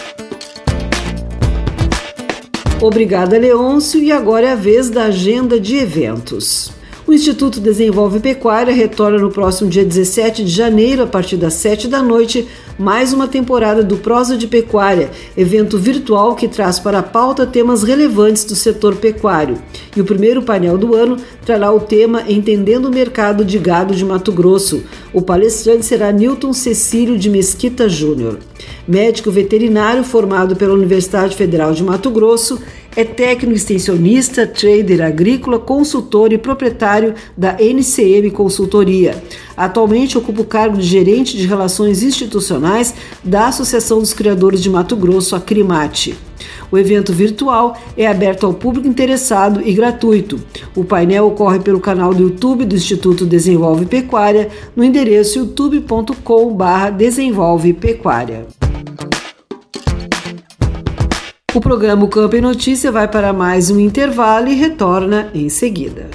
[2.82, 4.02] Obrigada, Leôncio.
[4.02, 6.79] E agora é a vez da agenda de eventos.
[7.10, 11.88] O Instituto Desenvolve Pecuária retorna no próximo dia 17 de janeiro, a partir das 7
[11.88, 17.04] da noite, mais uma temporada do Prosa de Pecuária, evento virtual que traz para a
[17.04, 19.58] pauta temas relevantes do setor pecuário.
[19.98, 24.06] E o primeiro painel do ano trará o tema Entendendo o Mercado de Gado de
[24.06, 24.84] Mato Grosso.
[25.12, 28.38] O palestrante será Newton Cecílio de Mesquita Júnior.
[28.88, 32.60] Médico veterinário formado pela Universidade Federal de Mato Grosso,
[33.00, 39.24] é técnico extensionista, trader agrícola, consultor e proprietário da NCM Consultoria.
[39.56, 44.98] Atualmente ocupa o cargo de gerente de relações institucionais da Associação dos Criadores de Mato
[44.98, 46.14] Grosso, a Crimate.
[46.70, 50.38] O evento virtual é aberto ao público interessado e gratuito.
[50.76, 58.59] O painel ocorre pelo canal do YouTube do Instituto Desenvolve Pecuária no endereço youtube.com/desenvolve pecuária.
[61.54, 66.08] O programa Campo e Notícia vai para mais um intervalo e retorna em seguida.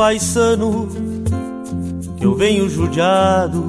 [0.00, 0.88] Paisano
[2.16, 3.62] que eu venho judiado.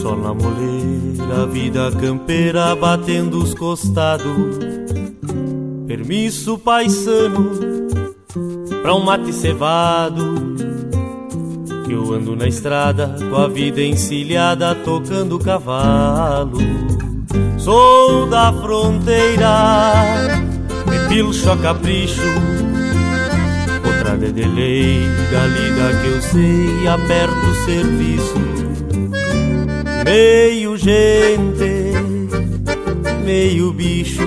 [0.00, 4.56] Sol na moleira, a vida campeira batendo os costados.
[5.84, 7.50] Permisso paisano
[8.82, 10.54] pra um mate cevado.
[11.84, 16.60] Que eu ando na estrada com a vida encilhada tocando cavalo.
[17.58, 20.28] Sou da fronteira,
[20.88, 22.51] me pilcho a capricho
[24.44, 28.34] da lida que eu sei, aperto o serviço.
[30.04, 31.92] Meio gente,
[33.24, 34.26] meio bicho.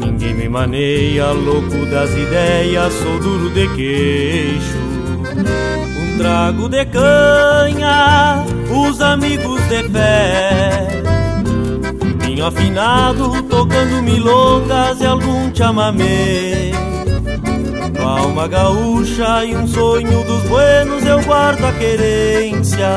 [0.00, 4.78] Ninguém me maneia, louco das ideias, sou duro de queixo.
[5.98, 11.02] Um trago de canha, os amigos de fé.
[12.24, 16.95] Vinho afinado, tocando milongas e algum chamamé
[18.06, 22.88] alma gaúcha e um sonho dos buenos eu guardo a querência.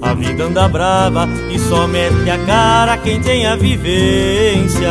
[0.00, 4.90] A vida anda brava e só mete a cara quem tem a vivência.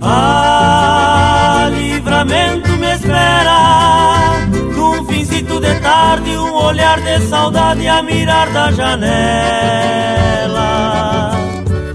[0.00, 4.46] Ah, livramento me espera.
[4.74, 9.02] Num finzito de tarde, um olhar de saudade a mirar da janela.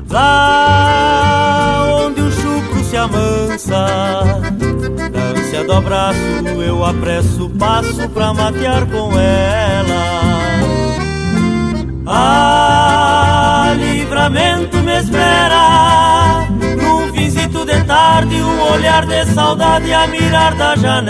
[0.10, 2.32] Lá onde o
[5.64, 6.18] do abraço,
[6.66, 10.58] eu apresso o passo pra matear com ela.
[12.06, 16.48] Ah, livramento me espera.
[16.82, 21.08] Num finzito de tarde, um olhar de saudade a mirar da janela.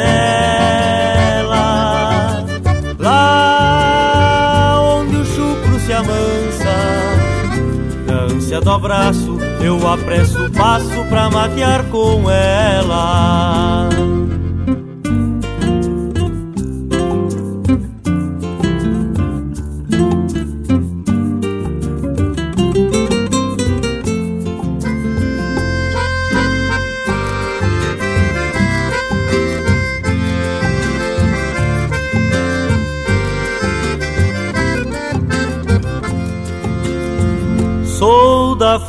[3.00, 6.76] Lá onde o chucro se amansa,
[8.10, 13.90] ânsia do abraço, eu apresso o passo pra matear com ela.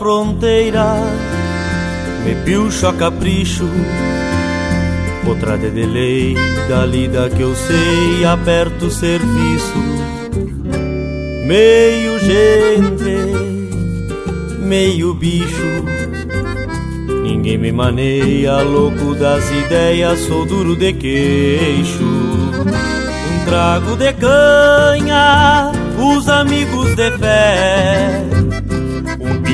[0.09, 0.94] Fronteira,
[2.24, 3.68] me pilcho a capricho.
[5.26, 6.34] Outra de delay
[6.66, 9.76] da lida que eu sei, aperto o serviço.
[11.44, 13.18] Meio gente,
[14.59, 15.84] meio bicho.
[17.22, 22.02] Ninguém me maneia, louco das ideias, sou duro de queixo.
[22.02, 28.38] Um trago de canha, os amigos de fé.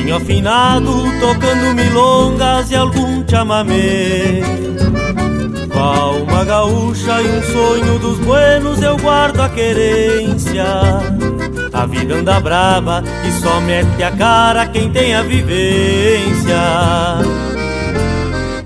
[0.05, 4.39] Pinho afinado, tocando milongas e algum chamamé.
[5.73, 10.63] Com a alma gaúcha e um sonho dos buenos, eu guardo a querência.
[11.73, 16.55] A vida anda brava e só mete a cara quem tem a vivência.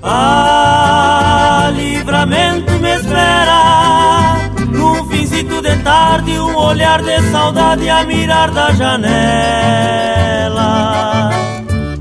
[0.02, 4.36] Ah, livramento me espera.
[4.70, 10.10] Num finzito de tarde, um olhar de saudade a mirar da janela.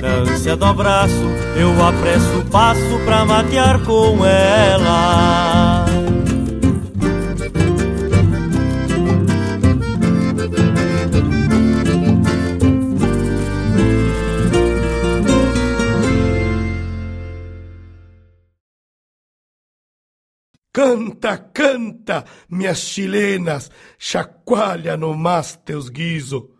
[0.00, 1.12] na ânsia do abraço,
[1.56, 5.86] eu apresso o passo pra matear com ela.
[20.72, 26.59] Canta, canta, minhas chilenas, chacoalha no mas teus guiso.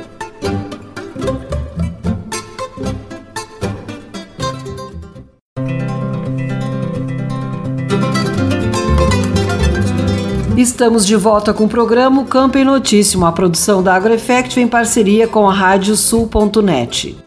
[10.61, 15.27] Estamos de volta com o programa Campo em Notícia, uma produção da AgroEffect em parceria
[15.27, 17.17] com a Radiosul.net.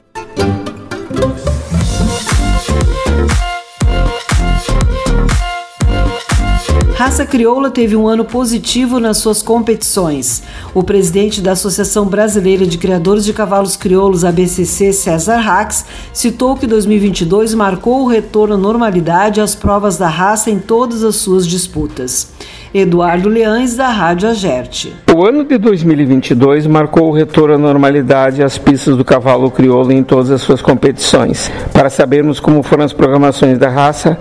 [6.95, 10.45] Raça Crioula teve um ano positivo nas suas competições.
[10.73, 16.69] O presidente da Associação Brasileira de Criadores de Cavalos Crioulos, ABCC, César Rax, citou que
[16.69, 22.29] 2022 marcou o retorno à normalidade às provas da raça em todas as suas disputas.
[22.75, 24.93] Eduardo Leães, da Rádio Agerte.
[25.15, 30.03] O ano de 2022 marcou o retorno à normalidade às pistas do cavalo crioulo em
[30.03, 31.53] todas as suas competições.
[31.73, 34.19] Para sabermos como foram as programações da raça,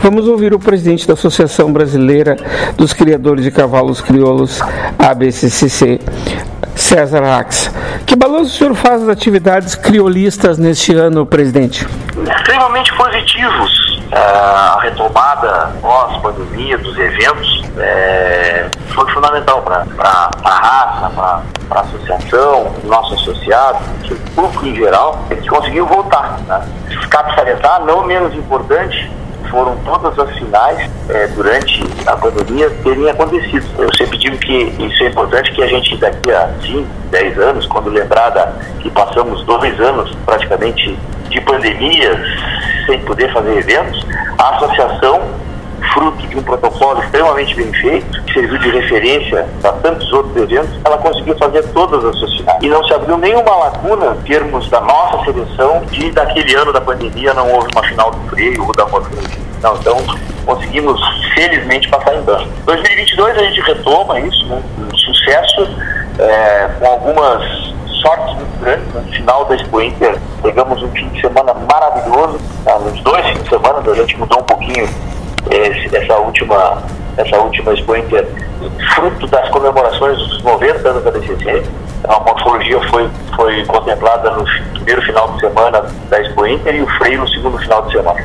[0.00, 2.36] vamos ouvir o presidente da Associação Brasileira
[2.76, 4.60] dos Criadores de Cavalos Crioulos,
[4.96, 5.98] ABCCC,
[6.76, 7.70] César Rax.
[8.06, 11.86] Que balanço o senhor faz das atividades criolistas neste ano, presidente?
[12.36, 13.86] Extremamente positivos.
[14.12, 19.84] a retomada pós-pandemia dos eventos é, foi fundamental para
[20.44, 23.78] a raça, para a associação, nosso associado,
[24.10, 26.38] o público em geral, que conseguiu voltar.
[26.46, 26.68] Né?
[27.10, 29.10] Cabe salientar, não menos importante,
[29.50, 33.64] foram todas as finais é, durante a pandemia terem acontecido.
[33.78, 37.66] Eu sempre digo que isso é importante que a gente daqui a 5, 10 anos,
[37.66, 42.20] quando lembrar da, que passamos dois anos praticamente de pandemia
[42.86, 44.06] sem poder fazer eventos,
[44.38, 45.22] a associação
[45.92, 50.78] fruto de um protocolo extremamente bem feito, que serviu de referência para tantos outros eventos,
[50.84, 52.58] ela conseguiu fazer todas as suas finais.
[52.62, 56.80] E não se abriu nenhuma lacuna em termos da nossa seleção de daquele ano da
[56.80, 59.46] pandemia não houve uma final do freio ou da morfologia.
[59.62, 59.96] Não, então
[60.44, 61.00] conseguimos
[61.34, 62.48] felizmente passar em branco.
[62.64, 65.68] 2022 a gente retoma isso, né, um sucesso
[66.18, 68.94] é, com algumas sortes muito grandes.
[68.94, 72.78] No final da Expo Inter, pegamos um fim de semana maravilhoso, tá?
[72.78, 74.88] nos dois fins de semana, a gente mudou um pouquinho
[75.50, 76.82] esse, essa última
[77.16, 78.26] essa última Expo Inter,
[78.94, 81.62] fruto das comemorações dos 90 anos da BCC.
[82.04, 84.44] A morfologia foi, foi contemplada no
[84.74, 88.20] primeiro final de semana da Expo Inter e o freio no segundo final de semana.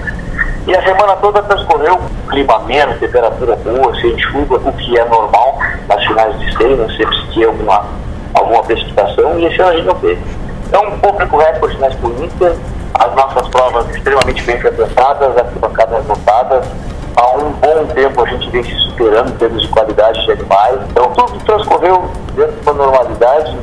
[0.68, 2.00] E a semana toda transcorreu
[2.30, 5.58] clima ameno, temperatura boa, sem chuva, o que é normal
[5.88, 6.88] nas finais de esteio, né?
[6.96, 7.86] sempre se tinha alguma,
[8.34, 10.22] alguma precipitação, e esse ano a gente não teve.
[10.68, 12.56] Então, um público recorde na Expo Inter,
[12.94, 16.66] as nossas provas extremamente bem frequentadas, arquibancadas lotadas,
[17.16, 20.80] há um bom tempo a gente vem se superando em termos de qualidade de animais.
[20.89, 23.57] Então tudo transcorreu dentro de uma normalidade,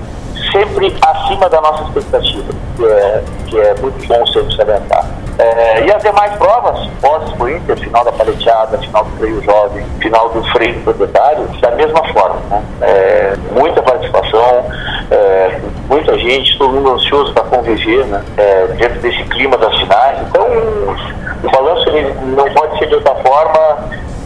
[0.52, 5.06] sempre acima da nossa expectativa, que é, que é muito bom sempre salientar.
[5.38, 10.42] É, e as demais provas, pós-Inter, final da paleteada, final do freio jovem, final do
[10.50, 12.40] freio proprietário, da mesma forma.
[12.50, 12.62] Né?
[12.80, 14.64] É, muita participação,
[15.10, 18.24] é, muita gente, todo mundo ansioso para conviver né?
[18.36, 20.18] É, dentro desse clima das finais.
[20.28, 21.88] Então, o balanço
[22.36, 23.78] não pode ser de outra forma,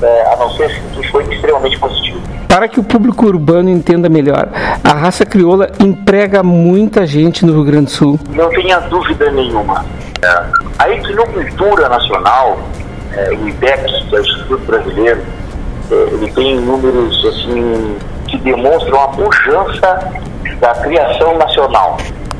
[0.03, 2.21] é, a não ser que foi extremamente positivo.
[2.49, 4.49] Para que o público urbano entenda melhor,
[4.85, 8.21] a raça crioula emprega muita gente no Rio Grande do Sul.
[8.31, 9.85] Não tenha dúvida nenhuma.
[10.79, 12.61] A equinocultura nacional,
[13.13, 15.23] é, o IBEC, que é o Instituto Brasileiro,
[15.91, 17.97] é, ele tem números assim
[18.29, 20.13] que demonstram a pujança
[20.61, 21.97] da criação nacional.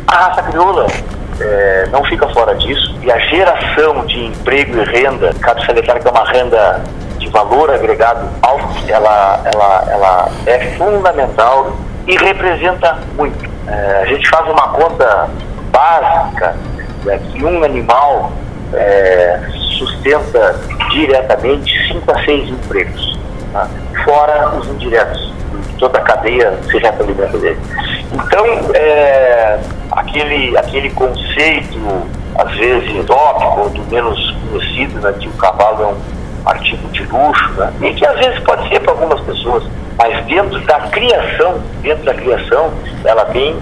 [0.07, 0.87] A raça crioula
[1.41, 6.07] é, não fica fora disso e a geração de emprego e renda, cabe salientar que
[6.07, 6.81] é uma renda
[7.23, 11.73] de valor agregado alto, ela, ela, ela é fundamental
[12.07, 13.49] e representa muito.
[13.69, 15.31] É, a gente faz uma conta
[15.71, 16.57] básica
[17.05, 18.33] né, que um animal
[18.75, 19.41] é,
[19.79, 20.61] sustenta
[20.91, 23.19] diretamente 5 a 6 empregos,
[23.53, 23.69] tá?
[24.05, 25.33] fora os indiretos,
[25.79, 27.61] toda a cadeia se retroalimenta dele.
[28.13, 28.45] Então,
[28.75, 29.61] é,
[29.93, 31.79] aquele, aquele conceito,
[32.37, 37.51] às vezes, utópico, do menos conhecido, né, que o cavalo é um artigo de luxo,
[37.53, 39.65] né, e que às vezes pode ser para algumas pessoas,
[39.99, 42.73] mas dentro da criação, dentro da criação,
[43.05, 43.57] ela tem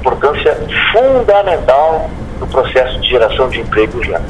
[0.00, 0.56] importância
[0.92, 2.10] fundamental
[2.40, 4.22] no processo de geração de emprego renda.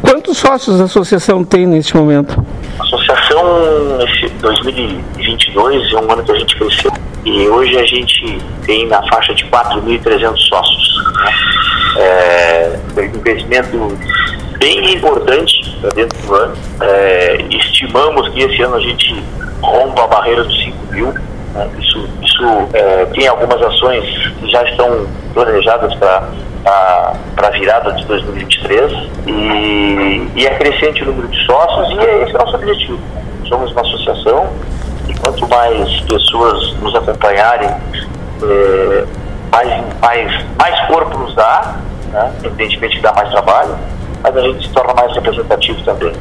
[0.00, 2.44] Quantos sócios a associação tem neste momento?
[2.78, 6.92] A associação, esse 2022, é um ano que a gente cresceu.
[7.24, 11.04] E hoje a gente tem na faixa de 4.300 sócios.
[11.16, 11.32] Né?
[11.96, 12.78] É
[13.14, 13.96] um crescimento
[14.62, 16.54] bem importante dentro do ano.
[16.80, 19.24] É, estimamos que esse ano a gente
[19.60, 21.12] rompa a barreira dos 5 mil.
[21.52, 21.70] Né?
[21.80, 24.04] Isso, isso é, tem algumas ações
[24.38, 26.30] que já estão planejadas para
[26.62, 28.92] para a virada de 2023
[29.26, 33.00] e, e é crescente o número de sócios e é esse é o nosso objetivo.
[33.48, 34.48] Somos uma associação
[35.08, 39.04] e quanto mais pessoas nos acompanharem, é,
[39.50, 41.74] mais, mais, mais corpo nos dá,
[42.12, 42.32] né?
[42.44, 43.76] evidentemente dá mais trabalho,
[44.22, 46.12] mas a gente se torna mais representativo também.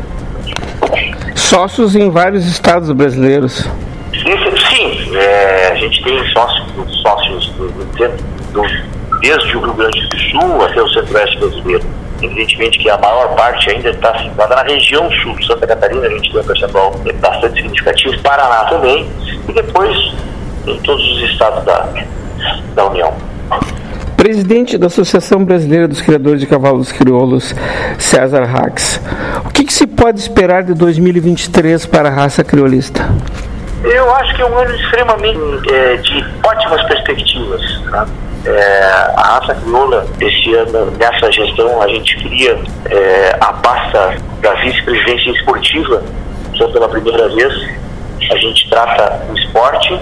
[1.36, 3.70] Sócios em vários estados brasileiros.
[4.14, 10.18] Isso, sim, é, a gente tem sócios, sócios do, do, desde o Rio Grande do
[10.18, 11.84] Sul até o centro-oeste brasileiro.
[12.22, 16.32] Evidentemente que a maior parte ainda está situada na região sul, Santa Catarina, a gente
[16.32, 19.10] tem um percentual bastante significativo, Paraná também,
[19.50, 19.98] e depois
[20.68, 21.90] em todos os estados da,
[22.76, 23.12] da União.
[24.22, 27.56] Presidente da Associação Brasileira dos Criadores de Cavalos Crioulos,
[27.98, 29.02] César Rax.
[29.44, 33.10] O que, que se pode esperar de 2023 para a raça criolista?
[33.84, 37.62] Eu acho que é um ano extremamente é, de ótimas perspectivas.
[37.86, 38.06] Né?
[38.46, 38.84] É,
[39.18, 42.60] a raça crioula, esse ano, nessa gestão, a gente cria
[42.92, 46.04] é, a pasta da vice-presidência esportiva,
[46.54, 47.52] que é pela primeira vez
[48.30, 50.00] a gente trata o esporte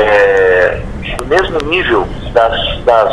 [0.00, 0.82] é,
[1.18, 3.12] no mesmo nível das, das,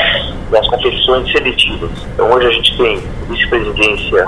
[0.50, 1.92] das competições seletivas.
[2.14, 4.26] Então hoje a gente tem vice-presidência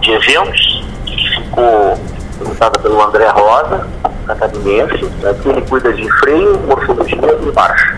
[0.00, 1.98] de eventos, que ficou
[2.38, 3.88] representada pelo André Rosa,
[4.26, 7.96] catarinense, né, que ele cuida de freio, morfologia e marcha.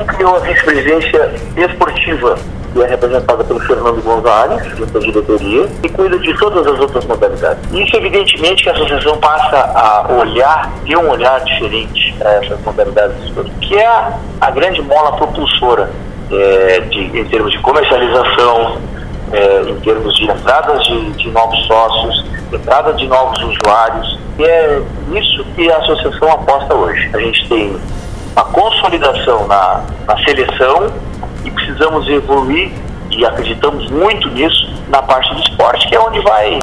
[0.00, 2.38] E criou a vice-presidência esportiva,
[2.72, 4.62] que é representada pelo Fernando Gonzalez,
[4.92, 7.62] da diretoria, e cuida de todas as outras modalidades.
[7.72, 13.16] Isso, evidentemente, que a associação passa a olhar, ter um olhar diferente para essas modalidades
[13.60, 15.90] que é a, a grande mola propulsora
[16.30, 18.78] é, de, em termos de comercialização,
[19.32, 24.18] é, em termos de entradas de, de novos sócios, entrada de novos usuários.
[24.38, 27.10] E é nisso que a associação aposta hoje.
[27.12, 27.76] A gente tem
[28.32, 30.92] uma consolidação na, na seleção
[31.44, 32.72] e precisamos evoluir
[33.10, 36.60] e acreditamos muito nisso na parte do esporte, que é onde vai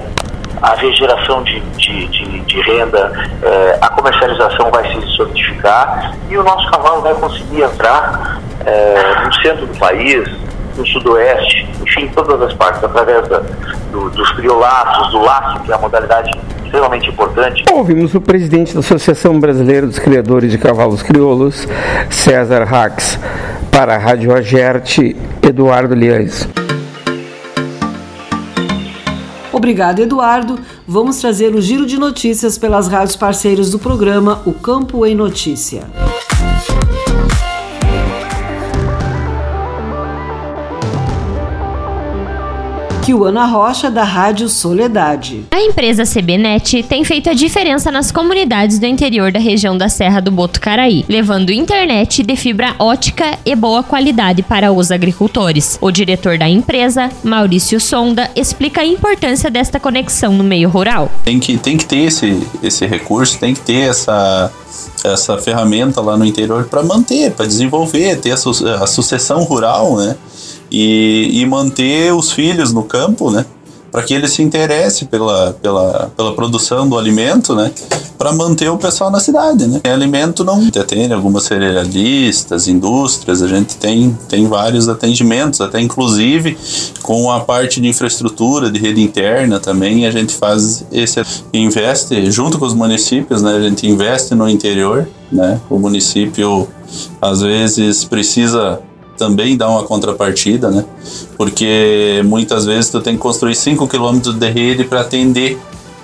[0.61, 3.11] haver geração de, de, de, de renda,
[3.43, 9.33] eh, a comercialização vai se solidificar e o nosso cavalo vai conseguir entrar eh, no
[9.35, 10.27] centro do país,
[10.75, 13.39] no sudoeste, enfim, todas as partes, através da,
[13.91, 16.31] do, dos criolaços, do laço, que é a modalidade
[16.67, 17.63] extremamente importante.
[17.71, 21.67] Ouvimos o presidente da Associação Brasileira dos Criadores de Cavalos Crioulos,
[22.09, 23.19] César Rax,
[23.71, 26.47] para a Rádio Agerte, Eduardo Liães.
[29.51, 30.59] Obrigado, Eduardo.
[30.87, 35.81] Vamos trazer o giro de notícias pelas rádios parceiros do programa O Campo em Notícia.
[43.07, 45.45] Kiwana Rocha, da Rádio Soledade.
[45.51, 50.19] A empresa CBNet tem feito a diferença nas comunidades do interior da região da Serra
[50.19, 55.77] do Botucaraí, levando internet de fibra ótica e boa qualidade para os agricultores.
[55.79, 61.09] O diretor da empresa, Maurício Sonda, explica a importância desta conexão no meio rural.
[61.23, 64.51] Tem que, tem que ter esse, esse recurso, tem que ter essa,
[65.05, 69.95] essa ferramenta lá no interior para manter, para desenvolver, ter a, su a sucessão rural,
[69.95, 70.17] né?
[70.71, 73.45] E, e manter os filhos no campo, né?
[73.91, 77.71] Para que eles se interessem pela, pela, pela produção do alimento, né?
[78.17, 79.79] Para manter o pessoal na cidade, né?
[79.81, 86.57] Tem alimento não tem algumas cerealistas, indústrias, a gente tem, tem vários atendimentos, até inclusive
[87.01, 91.21] com a parte de infraestrutura, de rede interna também, a gente faz esse
[91.53, 93.55] investe junto com os municípios, né?
[93.55, 95.61] A gente investe no interior, né?
[95.69, 96.67] O município
[97.21, 98.79] às vezes precisa
[99.17, 100.85] também dá uma contrapartida, né?
[101.35, 105.59] Porque muitas vezes tu tem que construir 5 km de rede para atender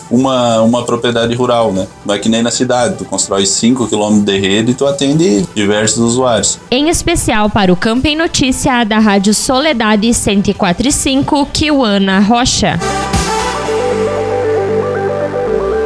[0.10, 1.88] uma, uma propriedade rural, né?
[2.06, 6.00] Vai que nem na cidade, tu constrói 5 km de rede e tu atende diversos
[6.00, 6.60] usuários.
[6.70, 12.80] Em especial para o Campo em Notícia da Rádio Soledade 104.5, Kiwana Rocha.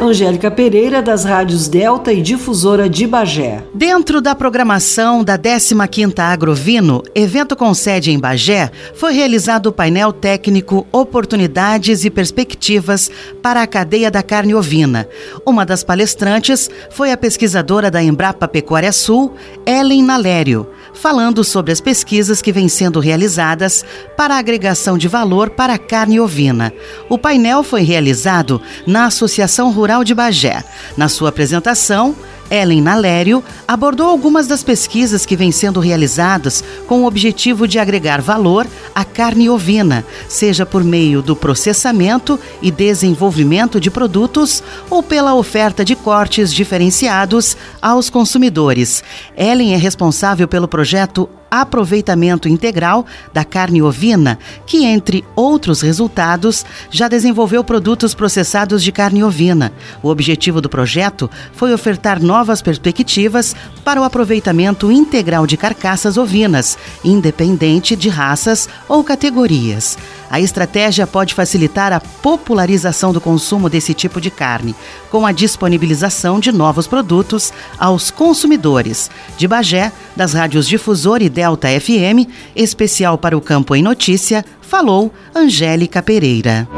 [0.08, 3.62] Angélica Pereira, das rádios Delta e Difusora de Bagé.
[3.74, 10.10] Dentro da programação da 15ª Agrovino, evento com sede em Bagé, foi realizado o painel
[10.10, 13.10] técnico Oportunidades e Perspectivas
[13.42, 15.06] para a cadeia da carne ovina.
[15.44, 19.34] Uma das palestrantes foi a pesquisadora da Embrapa Pecuária Sul,
[19.66, 23.84] Ellen Nalério, falando sobre as pesquisas que vêm sendo realizadas
[24.16, 26.72] para a agregação de valor para a carne ovina.
[27.08, 30.64] O painel foi realizado na Associação Rural de Bagé.
[30.96, 32.16] Na sua apresentação,
[32.50, 38.20] Ellen Nalério abordou algumas das pesquisas que vêm sendo realizadas com o objetivo de agregar
[38.20, 45.34] valor à carne ovina, seja por meio do processamento e desenvolvimento de produtos ou pela
[45.34, 49.02] oferta de cortes diferenciados aos consumidores.
[49.36, 57.08] Ellen é responsável pelo projeto aproveitamento integral da carne ovina, que, entre outros resultados, já
[57.08, 59.72] desenvolveu produtos processados de carne ovina.
[60.02, 66.78] O objetivo do projeto foi ofertar novas perspectivas para o aproveitamento integral de carcaças ovinas,
[67.04, 69.96] independente de raças ou categorias.
[70.30, 74.74] A estratégia pode facilitar a popularização do consumo desse tipo de carne,
[75.10, 79.10] com a disponibilização de novos produtos aos consumidores.
[79.36, 85.12] De Bagé, das rádios Difusor e Delta FM, especial para o Campo em Notícia, falou
[85.34, 86.68] Angélica Pereira.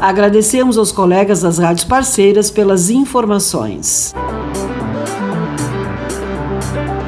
[0.00, 4.14] Agradecemos aos colegas das rádios parceiras pelas informações.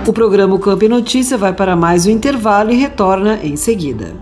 [0.06, 4.14] O programa Campo e Notícia vai para mais um intervalo e retorna em seguida.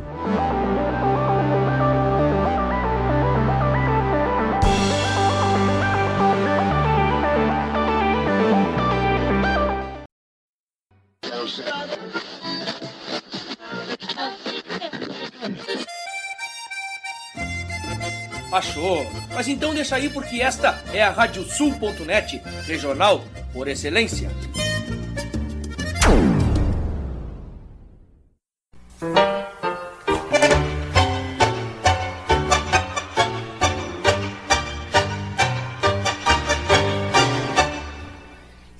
[18.51, 19.07] Achou?
[19.35, 23.23] Mas então deixa aí porque esta é a Radiosul.net, regional
[23.53, 24.31] por excelência.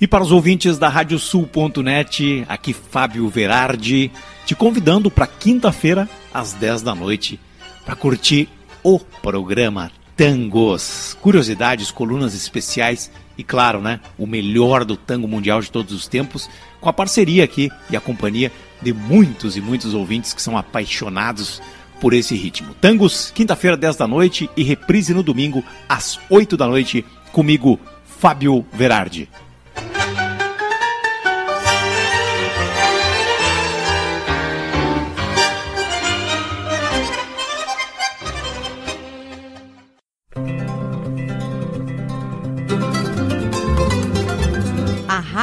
[0.05, 4.11] E para os ouvintes da Radiosul.net, aqui Fábio Verardi,
[4.45, 7.39] te convidando para quinta-feira, às 10 da noite,
[7.83, 8.47] para curtir
[8.83, 11.17] o programa Tangos.
[11.19, 16.47] Curiosidades, colunas especiais e, claro, né, o melhor do tango mundial de todos os tempos,
[16.79, 18.51] com a parceria aqui e a companhia
[18.83, 21.59] de muitos e muitos ouvintes que são apaixonados
[21.99, 22.75] por esse ritmo.
[22.75, 28.63] Tangos, quinta-feira, 10 da noite e reprise no domingo, às 8 da noite, comigo, Fábio
[28.71, 29.27] Verardi.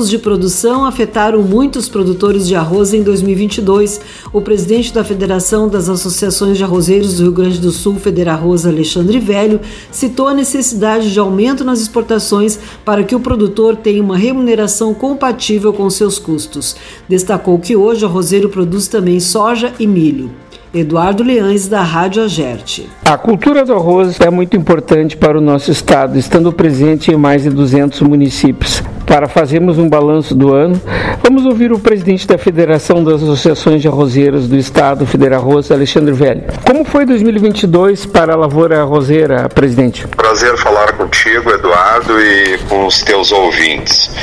[0.00, 4.00] Custos de produção afetaram muitos produtores de arroz em 2022.
[4.32, 9.18] O presidente da Federação das Associações de Arrozeiros do Rio Grande do Sul, Federarroz Alexandre
[9.18, 9.60] Velho,
[9.92, 15.70] citou a necessidade de aumento nas exportações para que o produtor tenha uma remuneração compatível
[15.70, 16.76] com seus custos.
[17.06, 20.30] Destacou que hoje o arrozeiro produz também soja e milho.
[20.72, 22.88] Eduardo Leães, da Rádio Agerte.
[23.04, 27.42] A cultura do arroz é muito importante para o nosso estado, estando presente em mais
[27.42, 28.82] de 200 municípios.
[29.10, 30.80] Para fazermos um balanço do ano,
[31.20, 36.44] vamos ouvir o presidente da Federação das Associações de Arrozeiros do Estado, Federarroz, Alexandre Velho.
[36.64, 40.06] Como foi 2022 para a lavoura arrozeira, presidente?
[40.06, 44.14] Prazer falar contigo, Eduardo, e com os teus ouvintes.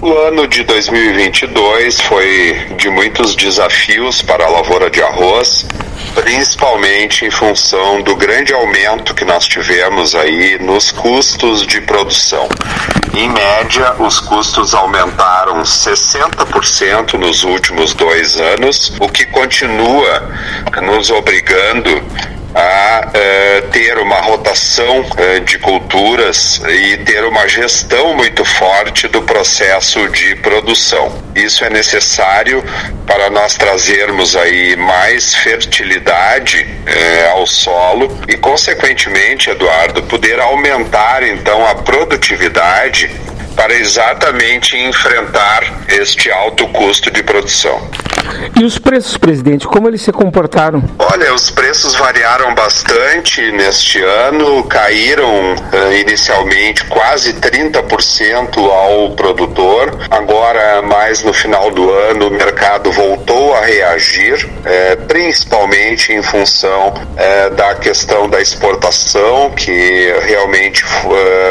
[0.00, 5.66] O ano de 2022 foi de muitos desafios para a lavoura de arroz,
[6.14, 12.48] principalmente em função do grande aumento que nós tivemos aí nos custos de produção.
[13.12, 14.35] Em média, os custos
[14.74, 20.30] aumentaram 60% nos últimos dois anos, o que continua
[20.82, 21.90] nos obrigando
[22.56, 29.20] a uh, ter uma rotação uh, de culturas e ter uma gestão muito forte do
[29.22, 31.22] processo de produção.
[31.34, 32.64] Isso é necessário
[33.06, 41.66] para nós trazermos aí mais fertilidade uh, ao solo e, consequentemente, Eduardo, poder aumentar então
[41.66, 43.10] a produtividade
[43.56, 47.80] para exatamente enfrentar este alto custo de produção.
[48.58, 50.82] E os preços, presidente, como eles se comportaram?
[50.98, 59.98] Olha, os preços variaram bastante neste ano, caíram uh, inicialmente quase 30% ao produtor.
[60.10, 66.94] Agora, mais no final do ano, o mercado voltou a reagir, eh, principalmente em função
[67.16, 70.84] eh, da questão da exportação, que realmente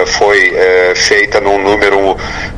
[0.06, 0.54] foi
[0.96, 2.16] feita num número um,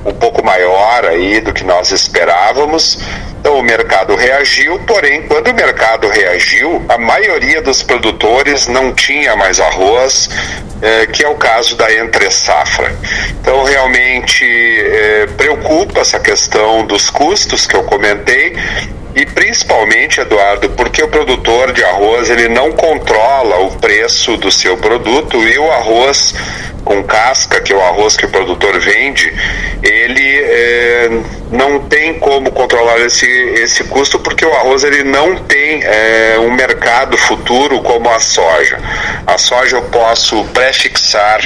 [0.09, 2.99] um pouco maior aí do que nós esperávamos.
[3.39, 9.35] Então o mercado reagiu, porém, quando o mercado reagiu, a maioria dos produtores não tinha
[9.35, 10.29] mais arroz,
[10.81, 12.93] eh, que é o caso da entre safra.
[13.39, 18.55] Então realmente eh, preocupa essa questão dos custos que eu comentei
[19.17, 24.77] e principalmente, Eduardo, porque o produtor de arroz ele não controla o preço do seu
[24.77, 26.35] produto e o arroz
[26.85, 29.33] com casca, que é o arroz que o produtor vende,
[29.81, 31.09] ele é,
[31.51, 36.51] não tem como controlar esse, esse custo porque o arroz ele não tem é, um
[36.51, 38.79] mercado futuro como a soja.
[39.25, 41.41] A soja eu posso prefixar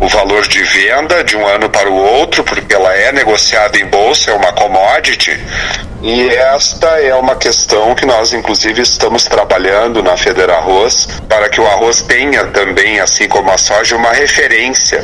[0.00, 3.86] o valor de venda de um ano para o outro porque ela é negociada em
[3.86, 5.40] bolsa, é uma commodity.
[6.02, 11.66] E esta é uma questão que nós, inclusive, estamos trabalhando na Federarroz para que o
[11.66, 15.00] arroz tenha também, assim como a soja, uma referência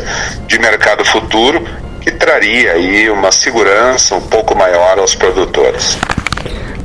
[0.48, 1.64] de mercado futuro
[2.00, 5.96] que traria aí uma segurança um pouco maior aos produtores.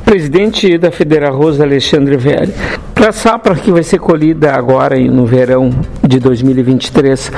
[0.04, 2.54] Presidente da Federarroz, Alexandre Velho,
[2.94, 5.70] para a safra que vai ser colhida agora no verão
[6.06, 7.32] de 2023,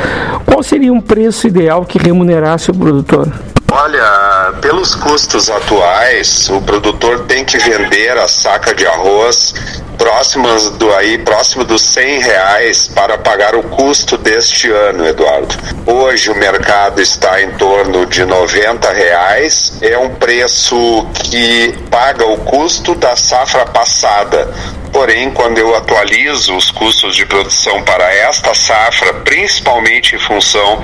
[0.45, 3.33] qual seria um preço ideal que remunerasse o produtor?
[3.73, 9.55] Olha, pelos custos atuais, o produtor tem que vender a saca de arroz
[9.97, 15.55] próximas do aí próximo dos 100 reais para pagar o custo deste ano, Eduardo.
[15.87, 19.79] Hoje o mercado está em torno de 90 reais.
[19.81, 24.53] É um preço que paga o custo da safra passada.
[24.93, 30.83] Porém, quando eu atualizo os custos de produção para esta safra, principalmente em função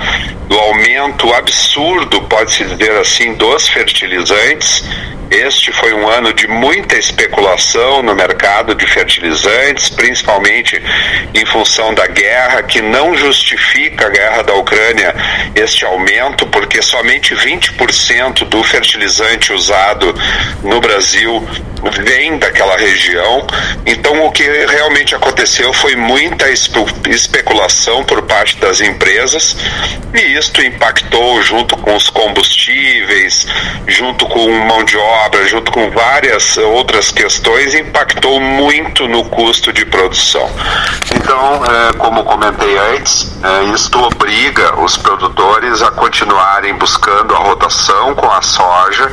[0.48, 4.82] do aumento absurdo, pode-se dizer assim, dos fertilizantes,
[5.33, 10.80] Este foi um ano de muita especulação no mercado de fertilizantes, principalmente
[11.33, 15.14] em função da guerra, que não justifica a guerra da Ucrânia
[15.55, 20.14] este aumento, porque somente 20% do fertilizante usado
[20.62, 21.43] no Brasil
[22.05, 23.47] vem daquela região.
[23.87, 29.57] Então, o que realmente aconteceu foi muita especulação por parte das empresas
[30.14, 33.47] e isto impactou junto com os combustíveis,
[33.89, 35.21] junto com mão de obra,
[35.52, 40.48] junto com várias outras questões, impactou muito no custo de produção.
[41.14, 48.14] Então, é, como comentei antes, é, isto obriga os produtores a continuarem buscando a rotação
[48.14, 49.10] com a soja.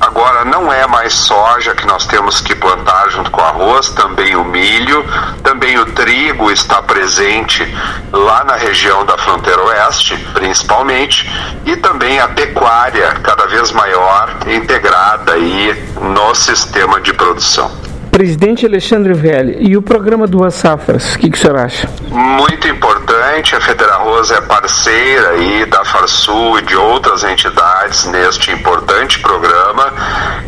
[0.00, 4.36] Agora, não é mais soja que nós temos que plantar junto com o arroz, também
[4.36, 5.04] o milho,
[5.42, 7.66] também o trigo está presente
[8.12, 11.30] lá na região da fronteira oeste, principalmente,
[11.64, 15.74] e também a pecuária cada vez maior integrada aí
[16.14, 17.70] no sistema de produção.
[18.10, 21.88] Presidente Alexandre Velli, e o programa Duas Safras, o que, que o senhor acha?
[22.10, 29.18] Muito importante, a Federarroz é parceira aí da Farsul e de outras entidades neste importante
[29.20, 29.92] programa.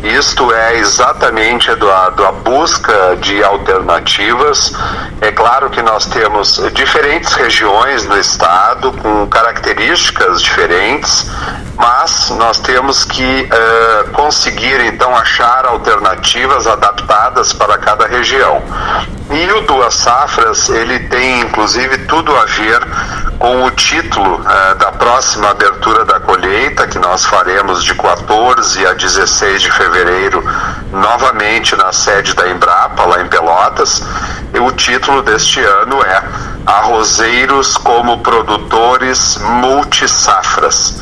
[0.03, 4.73] Isto é exatamente Eduardo, a busca de alternativas.
[5.21, 11.31] É claro que nós temos diferentes regiões no estado com características diferentes,
[11.75, 18.61] mas nós temos que uh, conseguir então achar alternativas adaptadas para cada região.
[19.29, 22.79] E o Duas Safras, ele tem inclusive tudo a ver
[23.39, 28.93] com o título uh, da próxima abertura da colheita, que nós faremos de 14 a
[28.93, 30.43] 16 de fevereiro,
[30.91, 34.03] novamente na sede da Embrapa, lá em Pelotas.
[34.53, 36.23] E o título deste ano é
[36.65, 40.99] Arrozeiros como Produtores Multisafras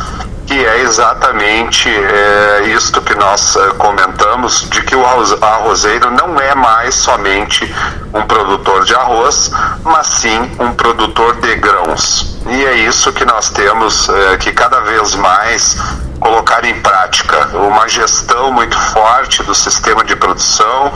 [0.50, 6.56] que é exatamente é, isto que nós é, comentamos, de que o arrozeiro não é
[6.56, 7.72] mais somente
[8.12, 9.52] um produtor de arroz,
[9.84, 12.36] mas sim um produtor de grãos.
[12.48, 15.78] E é isso que nós temos é, que cada vez mais
[16.20, 20.92] colocar em prática uma gestão muito forte do sistema de produção,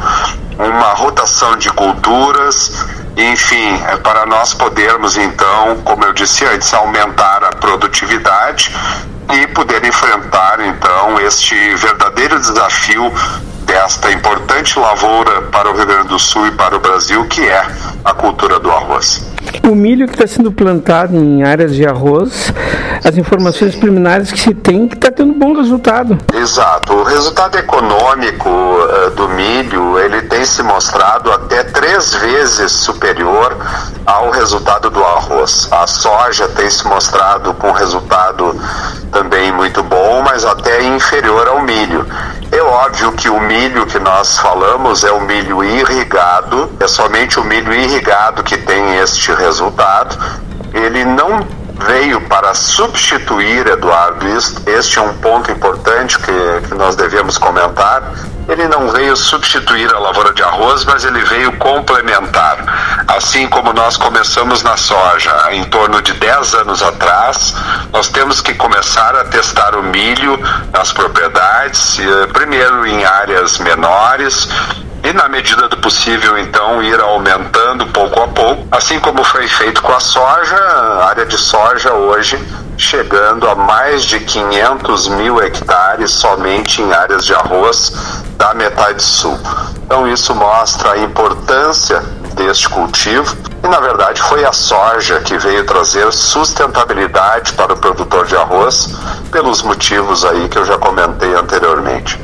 [0.57, 7.43] uma rotação de culturas, enfim, é para nós podermos então, como eu disse antes, aumentar
[7.43, 8.71] a produtividade
[9.31, 13.11] e poder enfrentar então este verdadeiro desafio
[13.61, 17.65] desta importante lavoura para o Rio Grande do Sul e para o Brasil, que é
[18.03, 19.32] a cultura do arroz.
[19.69, 22.53] O milho que está sendo plantado em áreas de arroz,
[23.03, 26.17] as informações preliminares que se tem que está tendo bom resultado.
[26.33, 26.93] Exato.
[26.93, 33.57] O resultado econômico uh, do milho ele tem se mostrado até três vezes superior
[34.05, 35.67] ao resultado do arroz.
[35.71, 38.55] A soja tem se mostrado com resultado
[39.11, 42.05] também muito bom, mas até inferior ao milho.
[42.73, 47.71] Óbvio que o milho que nós falamos é o milho irrigado, é somente o milho
[47.71, 50.17] irrigado que tem este resultado.
[50.73, 51.45] Ele não
[51.85, 54.25] veio para substituir, Eduardo,
[54.65, 58.11] este é um ponto importante que, que nós devemos comentar.
[58.47, 62.57] Ele não veio substituir a lavoura de arroz, mas ele veio complementar.
[63.07, 67.53] Assim como nós começamos na soja em torno de 10 anos atrás,
[67.91, 70.37] nós temos que começar a testar o milho
[70.73, 74.49] nas propriedades, eh, primeiro em áreas menores,
[75.03, 79.81] e, na medida do possível, então, ir aumentando pouco a pouco, assim como foi feito
[79.81, 82.39] com a soja, a área de soja hoje
[82.77, 89.37] chegando a mais de 500 mil hectares somente em áreas de arroz da metade sul.
[89.85, 92.03] Então, isso mostra a importância
[92.35, 98.25] deste cultivo e, na verdade, foi a soja que veio trazer sustentabilidade para o produtor
[98.25, 98.89] de arroz,
[99.31, 102.19] pelos motivos aí que eu já comentei anteriormente.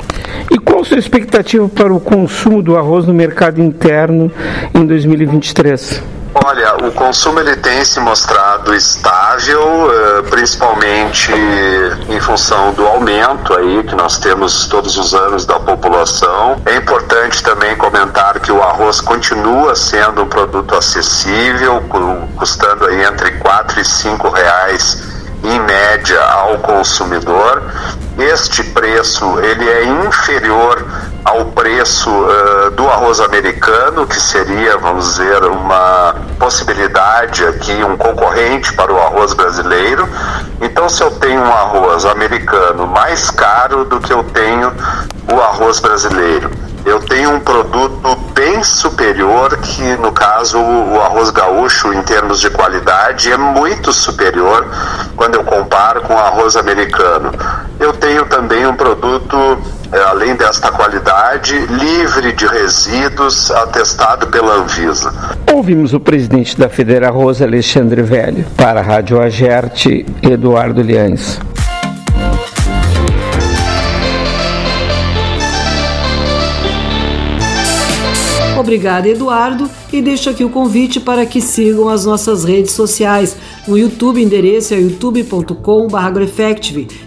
[0.50, 4.30] E qual a sua expectativa para o consumo do arroz no mercado interno
[4.74, 6.19] em 2023?
[6.32, 11.32] Olha, o consumo ele tem se mostrado estável, eh, principalmente
[12.08, 16.62] em função do aumento aí que nós temos todos os anos da população.
[16.66, 21.82] É importante também comentar que o arroz continua sendo um produto acessível,
[22.36, 25.02] custando aí entre quatro e cinco reais
[25.42, 27.60] em média ao consumidor.
[28.18, 30.84] Este preço ele é inferior
[31.24, 38.72] ao preço uh, do arroz americano, que seria, vamos dizer, uma possibilidade aqui, um concorrente
[38.72, 40.08] para o arroz brasileiro.
[40.60, 44.72] Então, se eu tenho um arroz americano mais caro do que eu tenho
[45.32, 46.50] o arroz brasileiro,
[46.84, 52.48] eu tenho um produto bem superior que no caso o arroz gaúcho em termos de
[52.48, 54.66] qualidade é muito superior
[55.14, 57.32] quando eu comparo com o arroz americano.
[57.78, 59.58] Eu tenho também um produto
[59.98, 65.12] além desta qualidade, livre de resíduos, atestado pela Anvisa.
[65.52, 68.44] Ouvimos o presidente da Federa Rosa, Alexandre Velho.
[68.56, 71.40] Para a Rádio Agerte, Eduardo Liães.
[78.60, 83.34] Obrigada, Eduardo, e deixo aqui o convite para que sigam as nossas redes sociais.
[83.68, 85.54] No YouTube, endereço é youtube.com.br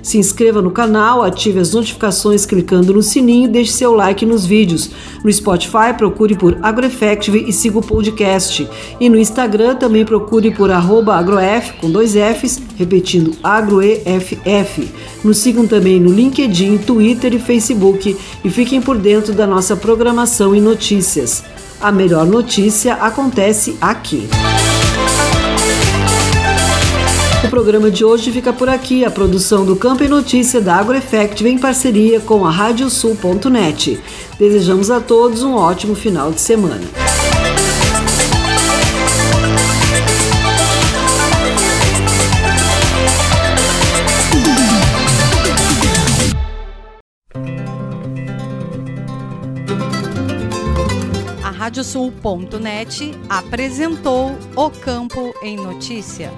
[0.03, 4.45] Se inscreva no canal, ative as notificações clicando no sininho e deixe seu like nos
[4.45, 4.91] vídeos.
[5.23, 8.69] No Spotify, procure por AgroEffective e siga o podcast.
[8.99, 14.37] E no Instagram, também procure por agroef, com dois Fs, repetindo agroeff.
[15.23, 20.55] Nos sigam também no LinkedIn, Twitter e Facebook e fiquem por dentro da nossa programação
[20.55, 21.43] e notícias.
[21.81, 24.29] A melhor notícia acontece aqui.
[27.43, 29.03] O programa de hoje fica por aqui.
[29.03, 33.99] A produção do Campo e Notícia da AgroEffect vem em parceria com a Radiosul.net.
[34.39, 36.81] Desejamos a todos um ótimo final de semana.
[51.63, 56.29] Radiosul.net apresentou O Campo em Notícia.